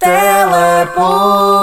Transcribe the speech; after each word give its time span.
Teleponto. 0.00 1.60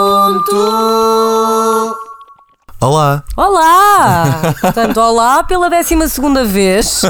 Olá! 2.79 3.23
Olá! 3.35 4.53
Portanto, 4.61 4.97
olá 4.97 5.43
pela 5.43 5.67
12 5.67 6.07
segunda 6.07 6.45
vez. 6.45 7.01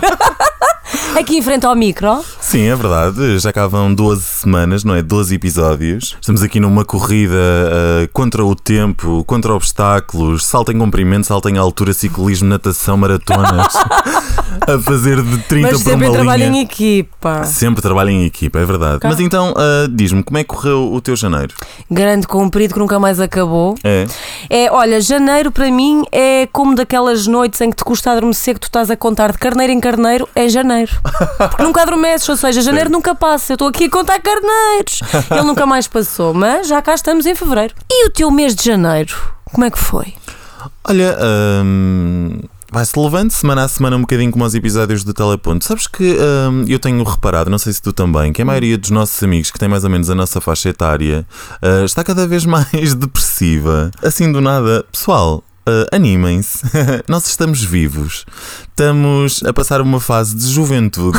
Aqui 1.20 1.38
em 1.38 1.42
frente 1.42 1.66
ao 1.66 1.76
micro. 1.76 2.24
Sim, 2.40 2.68
é 2.68 2.76
verdade. 2.76 3.40
Já 3.40 3.52
cá 3.52 3.68
vão 3.68 3.94
12 3.94 4.22
semanas, 4.22 4.86
não 4.86 4.96
é? 4.96 5.02
12 5.02 5.36
episódios. 5.36 6.16
Estamos 6.22 6.42
aqui 6.42 6.62
numa 6.62 6.86
corrida 6.86 7.36
uh, 7.36 8.08
contra 8.14 8.46
o 8.46 8.56
tempo, 8.56 9.26
contra 9.26 9.54
obstáculos, 9.54 10.46
salto 10.46 10.72
em 10.72 10.78
comprimento, 10.78 11.28
salto 11.28 11.50
em 11.50 11.58
altura, 11.58 11.92
ciclismo, 11.92 12.48
natação, 12.48 12.96
maratonas. 12.96 13.74
a 14.68 14.80
fazer 14.80 15.22
de 15.22 15.38
30 15.40 15.68
Mas 15.72 15.82
sempre 15.82 16.08
uma 16.08 16.14
trabalho 16.14 16.44
linha. 16.46 16.62
em 16.62 16.64
equipa. 16.64 17.44
Sempre 17.44 17.82
trabalho 17.82 18.10
em 18.10 18.26
equipa, 18.26 18.60
é 18.60 18.66
verdade. 18.66 19.00
Cá. 19.00 19.10
Mas 19.10 19.20
então, 19.20 19.52
uh, 19.52 19.88
diz-me, 19.90 20.24
como 20.24 20.38
é 20.38 20.44
que 20.44 20.50
correu 20.50 20.92
o 20.94 21.02
teu 21.02 21.16
janeiro? 21.16 21.54
Grande 21.90 22.28
comprido 22.28 22.74
que 22.74 22.80
nunca 22.80 23.00
mais 23.00 23.20
acabou. 23.20 23.76
É? 23.84 24.06
É, 24.50 24.72
olha, 24.72 25.00
janeiro 25.02 25.52
para 25.52 25.70
mim 25.72 26.04
é 26.12 26.48
como 26.52 26.76
daquelas 26.76 27.28
noites 27.28 27.60
em 27.62 27.70
que 27.70 27.78
te 27.78 27.84
custa 27.84 28.12
adormecer 28.12 28.54
que 28.56 28.62
tu 28.62 28.66
estás 28.68 28.90
a 28.90 28.96
contar 28.96 29.32
de 29.32 29.38
carneiro 29.38 29.74
em 29.74 29.80
carneiro, 29.80 30.28
é 30.36 30.48
janeiro. 30.48 30.92
Porque 31.38 31.64
nunca 31.64 31.82
adormeces, 31.82 32.28
ou 32.30 32.38
seja, 32.38 32.62
janeiro 32.62 32.90
nunca 32.90 33.14
passa. 33.16 33.54
Eu 33.54 33.56
estou 33.56 33.68
aqui 33.68 33.86
a 33.86 33.90
contar 33.90 34.20
carneiros. 34.20 35.02
Ele 35.32 35.44
nunca 35.44 35.66
mais 35.66 35.88
passou, 35.88 36.34
mas 36.34 36.68
já 36.68 36.82
cá 36.82 36.94
estamos 36.94 37.26
em 37.26 37.36
fevereiro. 37.36 37.74
E 37.90 38.08
o 38.08 38.10
teu 38.10 38.30
mês 38.32 38.56
de 38.56 38.64
janeiro? 38.64 39.16
Como 39.52 39.66
é 39.66 39.70
que 39.70 39.80
foi? 39.80 40.14
Olha, 40.84 41.18
hum, 41.64 42.40
vai-se 42.78 43.00
levando 43.00 43.32
semana 43.32 43.64
a 43.64 43.68
semana 43.68 43.98
um 43.98 44.02
bocadinho 44.02 44.32
como 44.32 44.46
os 44.46 44.54
episódios 44.54 45.04
do 45.04 45.12
Teleponto. 45.12 45.66
Sabes 45.66 45.88
que 45.88 46.16
hum, 46.52 46.64
eu 46.68 46.78
tenho 46.78 47.04
reparado, 47.04 47.50
não 47.50 47.58
sei 47.58 47.74
se 47.74 47.82
tu 47.82 47.92
também, 47.92 48.32
que 48.32 48.40
a 48.40 48.46
maioria 48.46 48.78
dos 48.78 48.92
nossos 48.92 49.22
amigos 49.24 49.50
que 49.50 49.58
têm 49.58 49.68
mais 49.68 49.84
ou 49.84 49.90
menos 49.90 50.12
a 50.12 50.16
nossa 50.16 50.40
faixa 50.40 50.70
etária 50.70 51.26
ah, 51.60 51.84
está 51.84 52.04
cada 52.04 52.28
vez 52.28 52.46
mais 52.48 52.94
depressiva. 52.94 53.90
Assim 54.04 54.32
do 54.32 54.40
nada, 54.40 54.86
pessoal. 54.92 55.44
ah, 55.66 55.96
Animem-se, 55.96 56.62
nós 57.10 57.26
estamos 57.26 57.64
vivos, 57.64 58.28
estamos 58.70 59.42
a 59.44 59.52
passar 59.52 59.82
uma 59.82 60.00
fase 60.00 60.36
de 60.36 60.48
juventude 60.48 61.18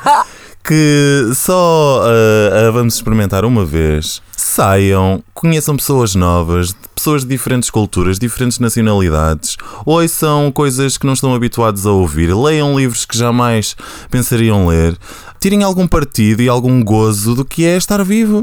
que 0.64 1.30
só 1.34 2.04
ah, 2.04 2.68
a 2.68 2.70
vamos 2.70 2.94
experimentar 2.94 3.44
uma 3.44 3.66
vez. 3.66 4.22
Saiam, 4.40 5.22
conheçam 5.34 5.76
pessoas 5.76 6.14
novas, 6.14 6.74
pessoas 6.94 7.22
de 7.22 7.28
diferentes 7.28 7.68
culturas, 7.68 8.18
diferentes 8.18 8.58
nacionalidades, 8.58 9.56
ouçam 9.84 10.50
coisas 10.50 10.96
que 10.96 11.06
não 11.06 11.12
estão 11.12 11.34
habituados 11.34 11.86
a 11.86 11.90
ouvir, 11.92 12.34
leiam 12.34 12.76
livros 12.78 13.04
que 13.04 13.16
jamais 13.16 13.76
pensariam 14.10 14.66
ler, 14.66 14.96
tirem 15.40 15.62
algum 15.62 15.86
partido 15.86 16.42
e 16.42 16.48
algum 16.48 16.84
gozo 16.84 17.34
do 17.34 17.44
que 17.44 17.64
é 17.64 17.76
estar 17.76 18.04
vivo. 18.04 18.42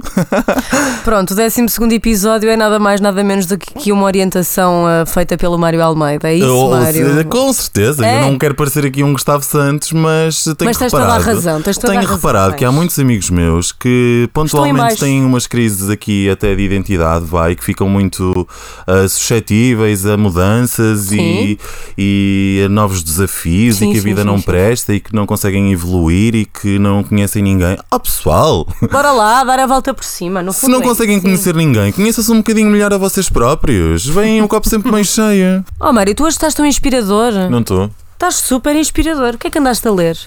Pronto, 1.06 1.32
o 1.32 1.36
12 1.36 1.66
episódio 1.94 2.50
é 2.50 2.58
nada 2.58 2.80
mais, 2.80 3.00
nada 3.00 3.24
menos 3.24 3.46
do 3.46 3.58
que 3.58 3.92
uma 3.92 4.04
orientação 4.04 4.86
ah, 4.88 5.06
feita 5.06 5.38
pelo 5.38 5.58
Mário 5.60 5.82
Almeida. 5.84 6.28
É 6.30 6.36
isso, 6.36 6.70
Mário? 6.70 7.26
com 7.26 7.54
certeza, 7.54 8.06
É. 8.06 8.18
eu 8.24 8.32
não 8.32 8.38
quero 8.40 8.56
parecer 8.56 8.86
aqui 8.86 9.04
um 9.04 9.14
Gustavo 9.14 9.44
Santos, 9.44 9.92
mas 9.92 10.44
tenho 10.44 10.56
Mas 10.62 10.78
tens 10.78 10.92
toda 10.92 11.04
a 11.04 11.18
reparado, 11.18 11.36
razão, 11.36 11.62
tens 11.62 11.78
toda 11.78 11.88
a 11.88 11.92
tenho 11.92 12.02
razão, 12.02 12.16
reparado 12.16 12.56
que 12.56 12.66
há 12.66 12.72
muitos 12.72 12.98
amigos 12.98 13.30
meus 13.30 13.72
que 13.72 14.28
pontualmente 14.34 14.96
têm 14.98 15.24
umas 15.24 15.46
crises 15.46 15.87
aqui 15.90 16.30
até 16.30 16.56
de 16.56 16.62
identidade, 16.62 17.26
vai, 17.26 17.56
que 17.56 17.64
ficam 17.64 17.88
muito 17.88 18.48
ah, 18.86 19.08
suscetíveis 19.08 20.06
a 20.06 20.18
mudanças 20.18 21.12
e, 21.12 21.60
e 21.98 22.64
a 22.66 22.70
novos 22.70 23.04
desafios 23.04 23.78
Sim, 23.78 23.90
e 23.90 23.94
que 23.94 24.00
a 24.00 24.02
vida 24.02 24.22
sim, 24.22 24.28
não 24.28 24.38
sim. 24.38 24.44
presta 24.44 24.94
e 24.94 25.00
que 25.00 25.16
não 25.16 25.26
conseguem 25.26 25.72
evoluir 25.72 26.36
e 26.36 26.46
que 26.46 26.78
não 26.80 27.04
conhecem 27.04 27.42
ninguém. 27.42 27.78
Ah, 27.90 28.00
pessoal! 28.00 28.68
Bora 28.92 29.12
lá, 29.12 29.44
dar 29.46 29.60
a 29.60 29.66
volta 29.66 29.94
por 29.94 30.04
cima. 30.04 30.42
No 30.42 30.54
Se 30.54 30.68
não 30.68 30.80
é 30.80 30.84
conseguem 30.84 31.20
conhecer 31.20 31.56
ninguém, 31.56 31.92
conheçam-se 31.92 32.32
um 32.32 32.38
bocadinho 32.38 32.70
melhor 32.70 32.94
a 32.94 32.98
vocês 32.98 33.30
próprios. 33.30 34.06
Vêm 34.06 34.42
um 34.42 34.48
copo 34.48 34.68
sempre 34.68 34.92
mais 34.92 35.08
cheio. 35.08 35.64
Oh, 35.80 35.92
Mário, 35.92 36.14
tu 36.16 36.24
hoje 36.24 36.36
estás 36.36 36.54
tão 36.54 36.66
inspirador. 36.66 37.34
Não 37.50 37.60
estou. 37.60 37.90
Estás 38.14 38.36
super 38.36 38.76
inspirador. 38.76 39.36
O 39.36 39.38
que 39.38 39.48
é 39.48 39.50
que 39.50 39.60
andaste 39.60 39.88
a 39.88 39.92
ler? 39.92 40.18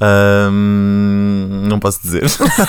Ahm, 0.00 1.68
não 1.68 1.78
posso 1.78 2.00
dizer. 2.02 2.24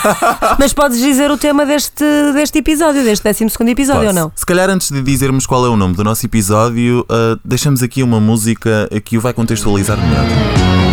Mas 0.59 0.73
podes 0.73 0.99
dizer 0.99 1.31
o 1.31 1.37
tema 1.37 1.65
deste, 1.65 2.03
deste 2.33 2.59
episódio, 2.59 3.03
deste 3.03 3.23
12 3.23 3.45
episódio 3.71 4.01
ou 4.01 4.13
Posso. 4.13 4.19
não? 4.19 4.31
Se 4.35 4.45
calhar 4.45 4.69
antes 4.69 4.91
de 4.91 5.01
dizermos 5.01 5.45
qual 5.45 5.65
é 5.65 5.69
o 5.69 5.77
nome 5.77 5.95
do 5.95 6.03
nosso 6.03 6.25
episódio, 6.25 7.05
ah, 7.09 7.37
deixamos 7.43 7.81
aqui 7.81 8.03
uma 8.03 8.19
música 8.19 8.89
que 9.05 9.17
o 9.17 9.21
vai 9.21 9.33
contextualizar 9.33 9.97
melhor. 9.97 10.90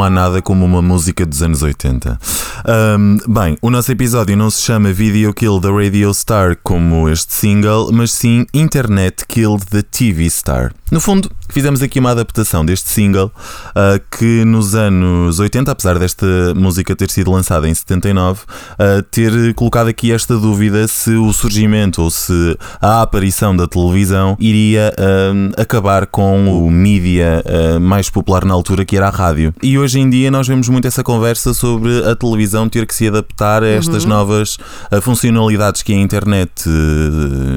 Não 0.00 0.06
há 0.06 0.08
nada 0.08 0.40
como 0.40 0.64
uma 0.64 0.80
música 0.80 1.26
dos 1.26 1.42
anos 1.42 1.62
80. 1.62 2.18
Ahm, 2.64 3.18
bem, 3.28 3.58
o 3.60 3.68
nosso 3.68 3.92
episódio 3.92 4.34
não 4.34 4.48
se 4.48 4.62
chama 4.62 4.94
Video 4.94 5.34
Kill 5.34 5.60
the 5.60 5.68
Radio 5.68 6.14
Star 6.14 6.56
como 6.62 7.06
este 7.06 7.34
single, 7.34 7.92
mas 7.92 8.10
sim 8.10 8.46
Internet 8.54 9.26
Killed 9.28 9.66
the 9.66 9.82
TV 9.82 10.24
Star. 10.30 10.72
No 10.90 11.02
fundo, 11.02 11.30
fizemos 11.52 11.82
aqui 11.82 11.98
uma 11.98 12.10
adaptação 12.10 12.64
deste 12.64 12.88
single 12.88 13.30
ah, 13.74 14.00
que 14.10 14.44
nos 14.44 14.74
anos 14.74 15.38
80, 15.38 15.70
apesar 15.70 15.98
desta 15.98 16.26
música 16.54 16.94
ter 16.94 17.10
sido 17.10 17.30
lançada 17.30 17.68
em 17.68 17.74
79, 17.74 18.40
ah, 18.78 19.02
ter 19.10 19.54
colocado 19.54 19.88
aqui 19.88 20.12
esta 20.12 20.36
dúvida 20.36 20.86
se 20.88 21.10
o 21.12 21.32
surgimento 21.32 22.02
ou 22.02 22.10
se 22.10 22.56
a 22.80 23.02
aparição 23.02 23.56
da 23.56 23.66
televisão 23.66 24.36
iria 24.38 24.92
ah, 24.96 25.60
acabar 25.60 26.06
com 26.06 26.66
o 26.66 26.70
mídia 26.70 27.42
mais 27.80 28.08
popular 28.08 28.44
na 28.44 28.54
altura, 28.54 28.84
que 28.84 28.96
era 28.96 29.08
a 29.08 29.10
rádio. 29.10 29.54
E 29.62 29.78
hoje 29.78 29.98
em 29.98 30.08
dia 30.08 30.30
nós 30.30 30.46
vemos 30.46 30.68
muito 30.68 30.86
essa 30.86 31.02
conversa 31.02 31.52
sobre 31.54 32.04
a 32.04 32.14
televisão 32.14 32.68
ter 32.68 32.86
que 32.86 32.94
se 32.94 33.08
adaptar 33.08 33.62
a 33.62 33.68
estas 33.68 34.04
novas 34.04 34.58
ah, 34.90 35.00
funcionalidades 35.00 35.82
que 35.82 35.92
a 35.92 35.96
internet 35.96 36.68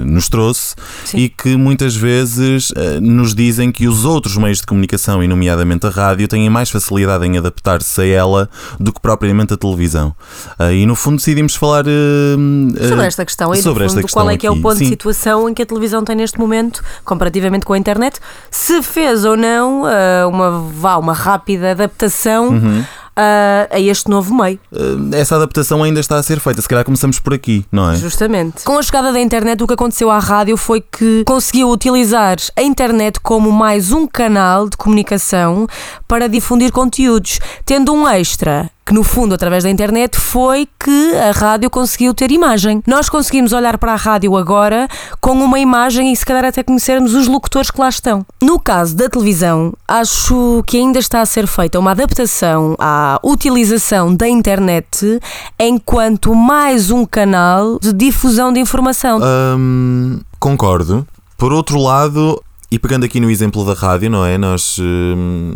nos 0.06 0.30
trouxe 0.30 0.76
Sim. 1.06 1.18
e 1.18 1.30
que 1.30 1.56
muitas 1.56 1.96
vezes 1.96 2.72
nos 3.02 3.34
dizem 3.36 3.72
que 3.72 3.83
os 3.88 4.06
outros 4.06 4.38
meios 4.38 4.60
de 4.60 4.66
comunicação, 4.66 5.24
e 5.24 5.28
nomeadamente 5.28 5.86
a 5.86 5.90
rádio, 5.90 6.28
têm 6.28 6.50
mais 6.50 6.70
facilidade 6.70 7.26
em 7.26 7.38
adaptar-se 7.38 8.02
a 8.02 8.06
ela 8.06 8.50
do 8.80 8.92
que 8.94 9.00
propriamente 9.00 9.54
a 9.54 9.58
televisão. 9.58 10.16
Ah, 10.58 10.72
e 10.72 10.86
no 10.86 10.96
fundo 10.96 11.18
decidimos 11.18 11.56
falar 11.56 11.86
eh, 11.88 12.88
Sobre 12.90 13.06
esta 13.06 13.26
questão 13.26 13.52
aí, 13.52 13.62
sobre 13.62 13.86
esta 13.86 13.96
fundo, 13.96 14.06
questão 14.06 14.24
qual 14.24 14.30
é 14.32 14.38
que 14.38 14.46
é 14.48 14.50
o 14.50 14.54
aqui. 14.54 14.62
ponto 14.62 14.74
de 14.78 14.86
Sim. 14.86 14.90
situação 14.90 15.50
em 15.50 15.54
que 15.54 15.62
a 15.62 15.66
televisão 15.66 16.04
tem 16.04 16.16
neste 16.16 16.40
momento, 16.40 16.84
comparativamente 17.04 17.66
com 17.66 17.74
a 17.74 17.78
internet, 17.78 18.20
se 18.52 18.82
fez 18.82 19.26
ou 19.26 19.36
não 19.38 19.84
uma, 20.30 20.52
vá, 20.74 20.98
uma 20.98 21.14
rápida 21.14 21.72
adaptação 21.72 22.50
Uhum. 22.50 22.84
Ah, 23.16 23.68
a 23.70 23.80
este 23.80 24.10
novo 24.10 24.34
meio. 24.34 24.60
Eh, 24.72 25.20
essa 25.20 25.36
adaptação 25.36 25.84
ainda 25.84 26.00
está 26.00 26.18
a 26.18 26.24
ser 26.24 26.40
feita. 26.40 26.62
Se 26.62 26.68
calhar 26.68 26.84
começamos 26.84 27.20
por 27.20 27.34
aqui, 27.34 27.66
não 27.72 27.92
é? 27.92 27.96
Justamente. 27.96 28.64
Com 28.64 28.78
a 28.78 28.82
chegada 28.82 29.12
da 29.12 29.20
internet, 29.20 29.64
o 29.64 29.68
que 29.68 29.74
aconteceu 29.74 30.10
à 30.10 30.20
rádio 30.20 30.58
foi 30.58 30.82
que 30.82 31.24
conseguiu 31.26 31.70
utilizar 31.70 32.38
a 32.56 32.62
internet 32.62 33.20
como 33.20 33.52
mais 33.52 33.92
um 33.92 34.08
canal 34.08 34.68
de 34.68 34.78
comunicação 34.78 35.68
para 36.08 36.28
difundir 36.28 36.72
conteúdos, 36.72 37.40
tendo 37.66 37.94
um 37.94 38.08
extra. 38.08 38.70
Que 38.86 38.94
no 38.94 39.04
fundo, 39.04 39.34
através 39.34 39.64
da 39.64 39.70
internet, 39.70 40.20
foi 40.20 40.68
que 40.78 41.16
a 41.16 41.32
rádio 41.32 41.70
conseguiu 41.70 42.14
ter 42.14 42.32
imagem. 42.32 42.84
Nós 42.86 43.08
conseguimos 43.08 43.54
olhar 43.54 43.78
para 43.78 43.94
a 43.94 43.96
rádio 43.96 44.36
agora 44.36 44.90
com 45.22 45.32
uma 45.32 45.58
imagem 45.58 46.12
e, 46.12 46.16
se 46.16 46.26
calhar, 46.26 46.44
até 46.44 46.64
conhecermos 46.64 47.14
os 47.14 47.28
locutores 47.28 47.72
que 47.72 47.80
lá 47.80 47.88
estão. 47.88 48.26
No 48.42 48.60
caso 48.60 48.96
da 48.96 49.08
televisão, 49.08 49.74
acho 49.88 50.62
que 50.68 50.78
ainda 50.78 51.00
está 51.00 51.22
a 51.22 51.26
ser 51.26 51.48
feita 51.48 51.80
uma 51.80 51.92
adaptação 51.92 52.76
à 52.78 53.20
utilização 53.24 54.14
da 54.14 54.28
internet 54.28 55.20
enquanto 55.58 56.36
mais 56.36 56.92
um 56.92 57.06
canal 57.06 57.80
de 57.80 57.94
difusão 57.94 58.52
de 58.52 58.60
informação. 58.60 59.22
Hum, 59.24 60.20
concordo. 60.40 61.08
Por 61.38 61.54
outro 61.54 61.78
lado, 61.78 62.43
e 62.74 62.80
pegando 62.80 63.04
aqui 63.06 63.20
no 63.20 63.30
exemplo 63.30 63.64
da 63.66 63.74
rádio, 63.74 64.10
não 64.10 64.26
é? 64.26 64.36
Nós. 64.38 64.78
hum, 64.82 65.52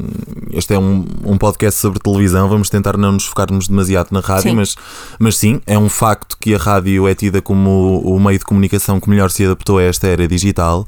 este 0.54 0.74
é 0.74 0.80
um, 0.80 1.04
um 1.26 1.38
podcast 1.38 1.80
sobre 1.80 2.00
televisão, 2.00 2.48
vamos 2.48 2.70
tentar 2.70 2.96
não 2.96 3.12
nos 3.14 3.26
focarmos 3.26 3.68
demasiado 3.68 4.10
na 4.12 4.20
rádio, 4.20 4.52
Sim. 4.52 4.56
Mas, 4.56 4.76
mas 5.20 5.36
sim, 5.36 5.60
é 5.66 5.78
um 5.80 5.90
facto 5.90 6.38
que 6.40 6.54
a 6.54 6.58
rádio 6.60 7.08
é 7.08 7.16
tida 7.16 7.42
como 7.42 8.02
o, 8.04 8.20
meio 8.20 8.38
de 8.38 8.46
comunicação 8.46 9.00
que 9.00 9.10
melhor 9.10 9.32
se 9.32 9.44
adaptou 9.46 9.80
a 9.80 9.84
esta 9.84 10.06
era 10.08 10.28
digital. 10.28 10.88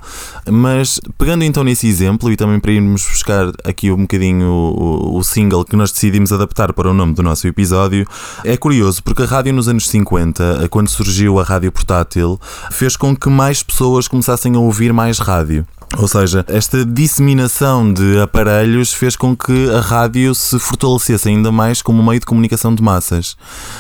Mas 0.50 1.00
pegando 1.18 1.44
então 1.44 1.64
nesse 1.64 1.88
exemplo 1.88 2.32
e 2.32 2.36
também 2.38 2.60
para 2.60 2.72
irmos 2.72 3.04
buscar 3.08 3.52
aqui 3.64 3.92
um 3.92 4.02
bocadinho 4.02 4.48
o- 4.48 5.18
o 5.18 5.24
single 5.24 5.66
que 5.66 5.76
nós 5.76 5.92
decidimos 5.92 6.32
adaptar 6.32 6.74
para 6.74 6.90
o 6.90 6.94
nome 6.94 7.14
do 7.14 7.24
nosso 7.24 7.48
episódio, 7.48 8.06
é 8.44 8.56
curioso 8.56 9.04
porque 9.04 9.24
a 9.24 9.26
rádio 9.26 9.52
nos 9.54 9.68
anos 9.68 9.88
50, 9.90 10.68
quando 10.70 10.90
surgiu 10.90 11.40
a 11.40 11.44
rádio 11.44 11.72
portátil, 11.72 12.40
fez 12.72 12.96
com 12.96 13.16
que 13.16 13.30
mais 13.30 13.64
pessoas 13.64 14.08
começassem 14.08 14.56
a 14.56 14.60
ouvir 14.60 14.94
mais 14.94 15.18
rádio. 15.20 15.66
Ou 15.98 16.08
seja, 16.08 16.46
esta 16.48 16.86
disseminação 16.86 17.92
de 17.92 18.20
aparelhos 18.20 18.94
fez 18.94 19.16
com 19.16 19.36
que 19.36 19.70
a 19.72 19.82
rádio 19.82 20.36
se 20.36 20.60
fortalecesse 20.60 21.28
ainda 21.28 21.52
mais 21.52 21.82
como 21.82 22.04
meio 22.04 22.20
de 22.20 22.28
comunicação 22.28 22.76
de 22.76 22.82
massas. 22.82 23.36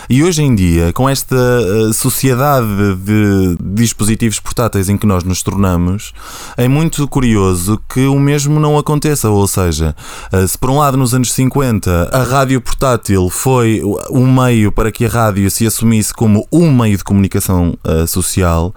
E 0.09 0.23
hoje 0.23 0.41
em 0.41 0.55
dia, 0.55 0.91
com 0.91 1.07
esta 1.07 1.35
eh, 1.35 1.93
sociedade 1.93 2.95
de 2.95 3.57
dispositivos 3.61 4.39
portáteis 4.39 4.89
em 4.89 4.97
que 4.97 5.05
nós 5.05 5.23
nos 5.23 5.43
tornamos, 5.43 6.11
é 6.57 6.67
muito 6.67 7.07
curioso 7.07 7.79
que 7.87 8.07
o 8.07 8.19
mesmo 8.19 8.59
não 8.59 8.77
aconteça. 8.77 9.29
Ou 9.29 9.47
seja, 9.47 9.95
eh, 10.31 10.47
se 10.47 10.57
por 10.57 10.71
um 10.71 10.79
lado 10.79 10.97
nos 10.97 11.13
anos 11.13 11.31
50 11.31 12.09
a 12.11 12.23
rádio 12.23 12.59
portátil 12.59 13.29
foi 13.29 13.81
o 14.09 14.25
meio 14.25 14.71
para 14.71 14.91
que 14.91 15.05
a 15.05 15.09
rádio 15.09 15.49
se 15.51 15.65
assumisse 15.65 16.11
como 16.11 16.47
um 16.51 16.73
meio 16.73 16.97
de 16.97 17.03
comunicação 17.03 17.77
eh, 17.83 18.07
social, 18.07 18.73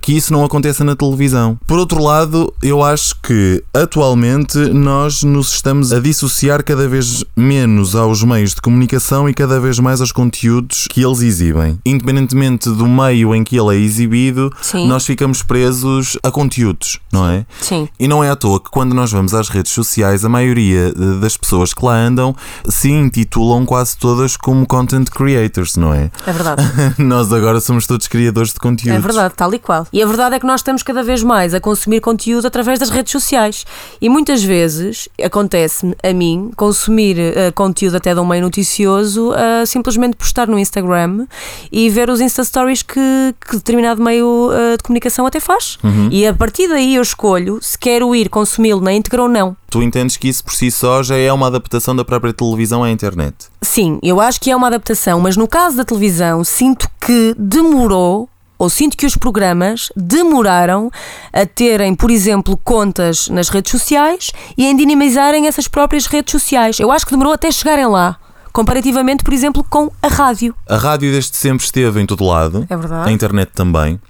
que 0.00 0.16
isso 0.16 0.32
não 0.32 0.44
aconteça 0.44 0.82
na 0.82 0.96
televisão. 0.96 1.58
Por 1.66 1.78
outro 1.78 2.02
lado, 2.02 2.52
eu 2.62 2.80
acho 2.80 3.16
que 3.20 3.62
atualmente 3.74 4.56
nós 4.56 5.24
nos 5.24 5.52
estamos 5.52 5.92
a 5.92 5.98
dissociar 5.98 6.62
cada 6.62 6.86
vez 6.86 7.24
menos 7.36 7.96
aos 7.96 8.22
meios 8.22 8.54
de 8.54 8.62
comunicação 8.62 9.28
e 9.28 9.34
cada 9.34 9.58
vez 9.58 9.80
mais 9.80 10.00
aos 10.00 10.12
conteúdos 10.12 10.86
que 10.88 11.04
eles 11.04 11.20
exibem. 11.22 11.76
Independentemente 11.84 12.70
do 12.70 12.86
meio 12.86 13.34
em 13.34 13.42
que 13.42 13.58
ele 13.58 13.76
é 13.76 13.80
exibido, 13.80 14.52
Sim. 14.60 14.86
nós 14.86 15.04
ficamos 15.04 15.42
presos 15.42 16.16
a 16.22 16.30
conteúdos, 16.30 17.00
não 17.12 17.28
é? 17.28 17.44
Sim. 17.60 17.88
E 17.98 18.06
não 18.06 18.22
é 18.22 18.30
à 18.30 18.36
toa 18.36 18.60
que 18.60 18.70
quando 18.70 18.94
nós 18.94 19.10
vamos 19.10 19.34
às 19.34 19.48
redes 19.48 19.72
sociais, 19.72 20.24
a 20.24 20.28
maioria 20.28 20.94
eh, 20.96 21.20
das 21.20 21.36
pessoas 21.36 21.74
que 21.74 21.84
lá 21.84 21.96
andam 21.96 22.34
se 22.68 22.88
intitulam 22.90 23.66
quase 23.66 23.96
todas 23.96 24.36
como 24.36 24.64
content 24.68 25.10
creators, 25.10 25.76
não 25.76 25.92
é? 25.92 26.12
É 26.24 26.32
verdade. 26.32 26.62
nós 26.96 27.32
agora 27.32 27.60
somos 27.60 27.88
todos 27.88 28.06
criadores 28.06 28.52
de 28.52 28.60
conteúdos. 28.60 28.96
É 28.96 29.00
verdade, 29.00 29.34
tal 29.36 29.52
e 29.52 29.58
qual. 29.58 29.84
E 29.92 30.00
a 30.00 30.06
verdade 30.06 30.36
é 30.36 30.38
que 30.38 30.46
nós 30.46 30.60
estamos 30.60 30.84
cada 30.84 31.02
vez 31.02 31.24
mais 31.24 31.54
a 31.54 31.60
consumir 31.60 32.00
conteúdo 32.00 32.51
através 32.52 32.78
das 32.78 32.90
redes 32.90 33.10
sociais. 33.10 33.64
E 34.00 34.10
muitas 34.10 34.44
vezes 34.44 35.08
acontece-me 35.22 35.96
a 36.02 36.12
mim 36.12 36.50
consumir 36.54 37.18
eh, 37.18 37.50
conteúdo 37.52 37.96
até 37.96 38.12
de 38.12 38.20
um 38.20 38.26
meio 38.26 38.42
noticioso, 38.42 39.32
a 39.32 39.64
simplesmente 39.64 40.16
postar 40.16 40.46
no 40.46 40.58
Instagram 40.58 41.26
e 41.72 41.88
ver 41.88 42.10
os 42.10 42.20
Insta 42.20 42.44
Stories 42.44 42.82
que, 42.82 43.34
que 43.48 43.56
determinado 43.56 44.02
meio 44.02 44.50
eh, 44.52 44.76
de 44.76 44.82
comunicação 44.82 45.26
até 45.26 45.40
faz. 45.40 45.78
E 46.10 46.26
a 46.26 46.34
partir 46.34 46.68
daí 46.68 46.96
eu 46.96 47.02
escolho 47.02 47.58
se 47.62 47.78
quero 47.78 48.14
ir 48.14 48.28
consumi-lo 48.28 48.80
na 48.80 48.92
íntegra 48.92 49.22
ou 49.22 49.28
não. 49.28 49.56
Tu 49.70 49.82
entendes 49.82 50.18
que 50.18 50.28
isso 50.28 50.44
por 50.44 50.52
si 50.52 50.70
só 50.70 51.02
já 51.02 51.16
é 51.16 51.32
uma 51.32 51.46
adaptação 51.46 51.96
da 51.96 52.04
própria 52.04 52.34
televisão 52.34 52.84
à 52.84 52.90
internet. 52.90 53.34
Sim, 53.62 53.98
eu 54.02 54.20
acho 54.20 54.38
que 54.38 54.50
é 54.50 54.56
uma 54.56 54.66
adaptação, 54.66 55.18
mas 55.18 55.34
no 55.34 55.48
caso 55.48 55.78
da 55.78 55.84
televisão, 55.84 56.44
sinto 56.44 56.86
que 57.00 57.34
demorou. 57.38 58.28
Ou 58.62 58.70
sinto 58.70 58.96
que 58.96 59.04
os 59.04 59.16
programas 59.16 59.90
demoraram 59.96 60.88
a 61.32 61.44
terem, 61.44 61.96
por 61.96 62.12
exemplo, 62.12 62.56
contas 62.56 63.28
nas 63.28 63.48
redes 63.48 63.72
sociais 63.72 64.30
e 64.56 64.64
em 64.64 64.76
dinamizarem 64.76 65.48
essas 65.48 65.66
próprias 65.66 66.06
redes 66.06 66.30
sociais. 66.30 66.78
Eu 66.78 66.92
acho 66.92 67.04
que 67.04 67.10
demorou 67.10 67.32
até 67.32 67.50
chegarem 67.50 67.86
lá, 67.86 68.16
comparativamente, 68.52 69.24
por 69.24 69.34
exemplo, 69.34 69.66
com 69.68 69.90
a 70.00 70.06
rádio. 70.06 70.54
A 70.68 70.76
rádio 70.76 71.10
desde 71.10 71.36
sempre 71.36 71.64
esteve 71.64 72.00
em 72.00 72.06
todo 72.06 72.24
lado. 72.24 72.64
É 72.70 72.76
verdade. 72.76 73.08
A 73.08 73.12
internet 73.12 73.50
também. 73.52 74.00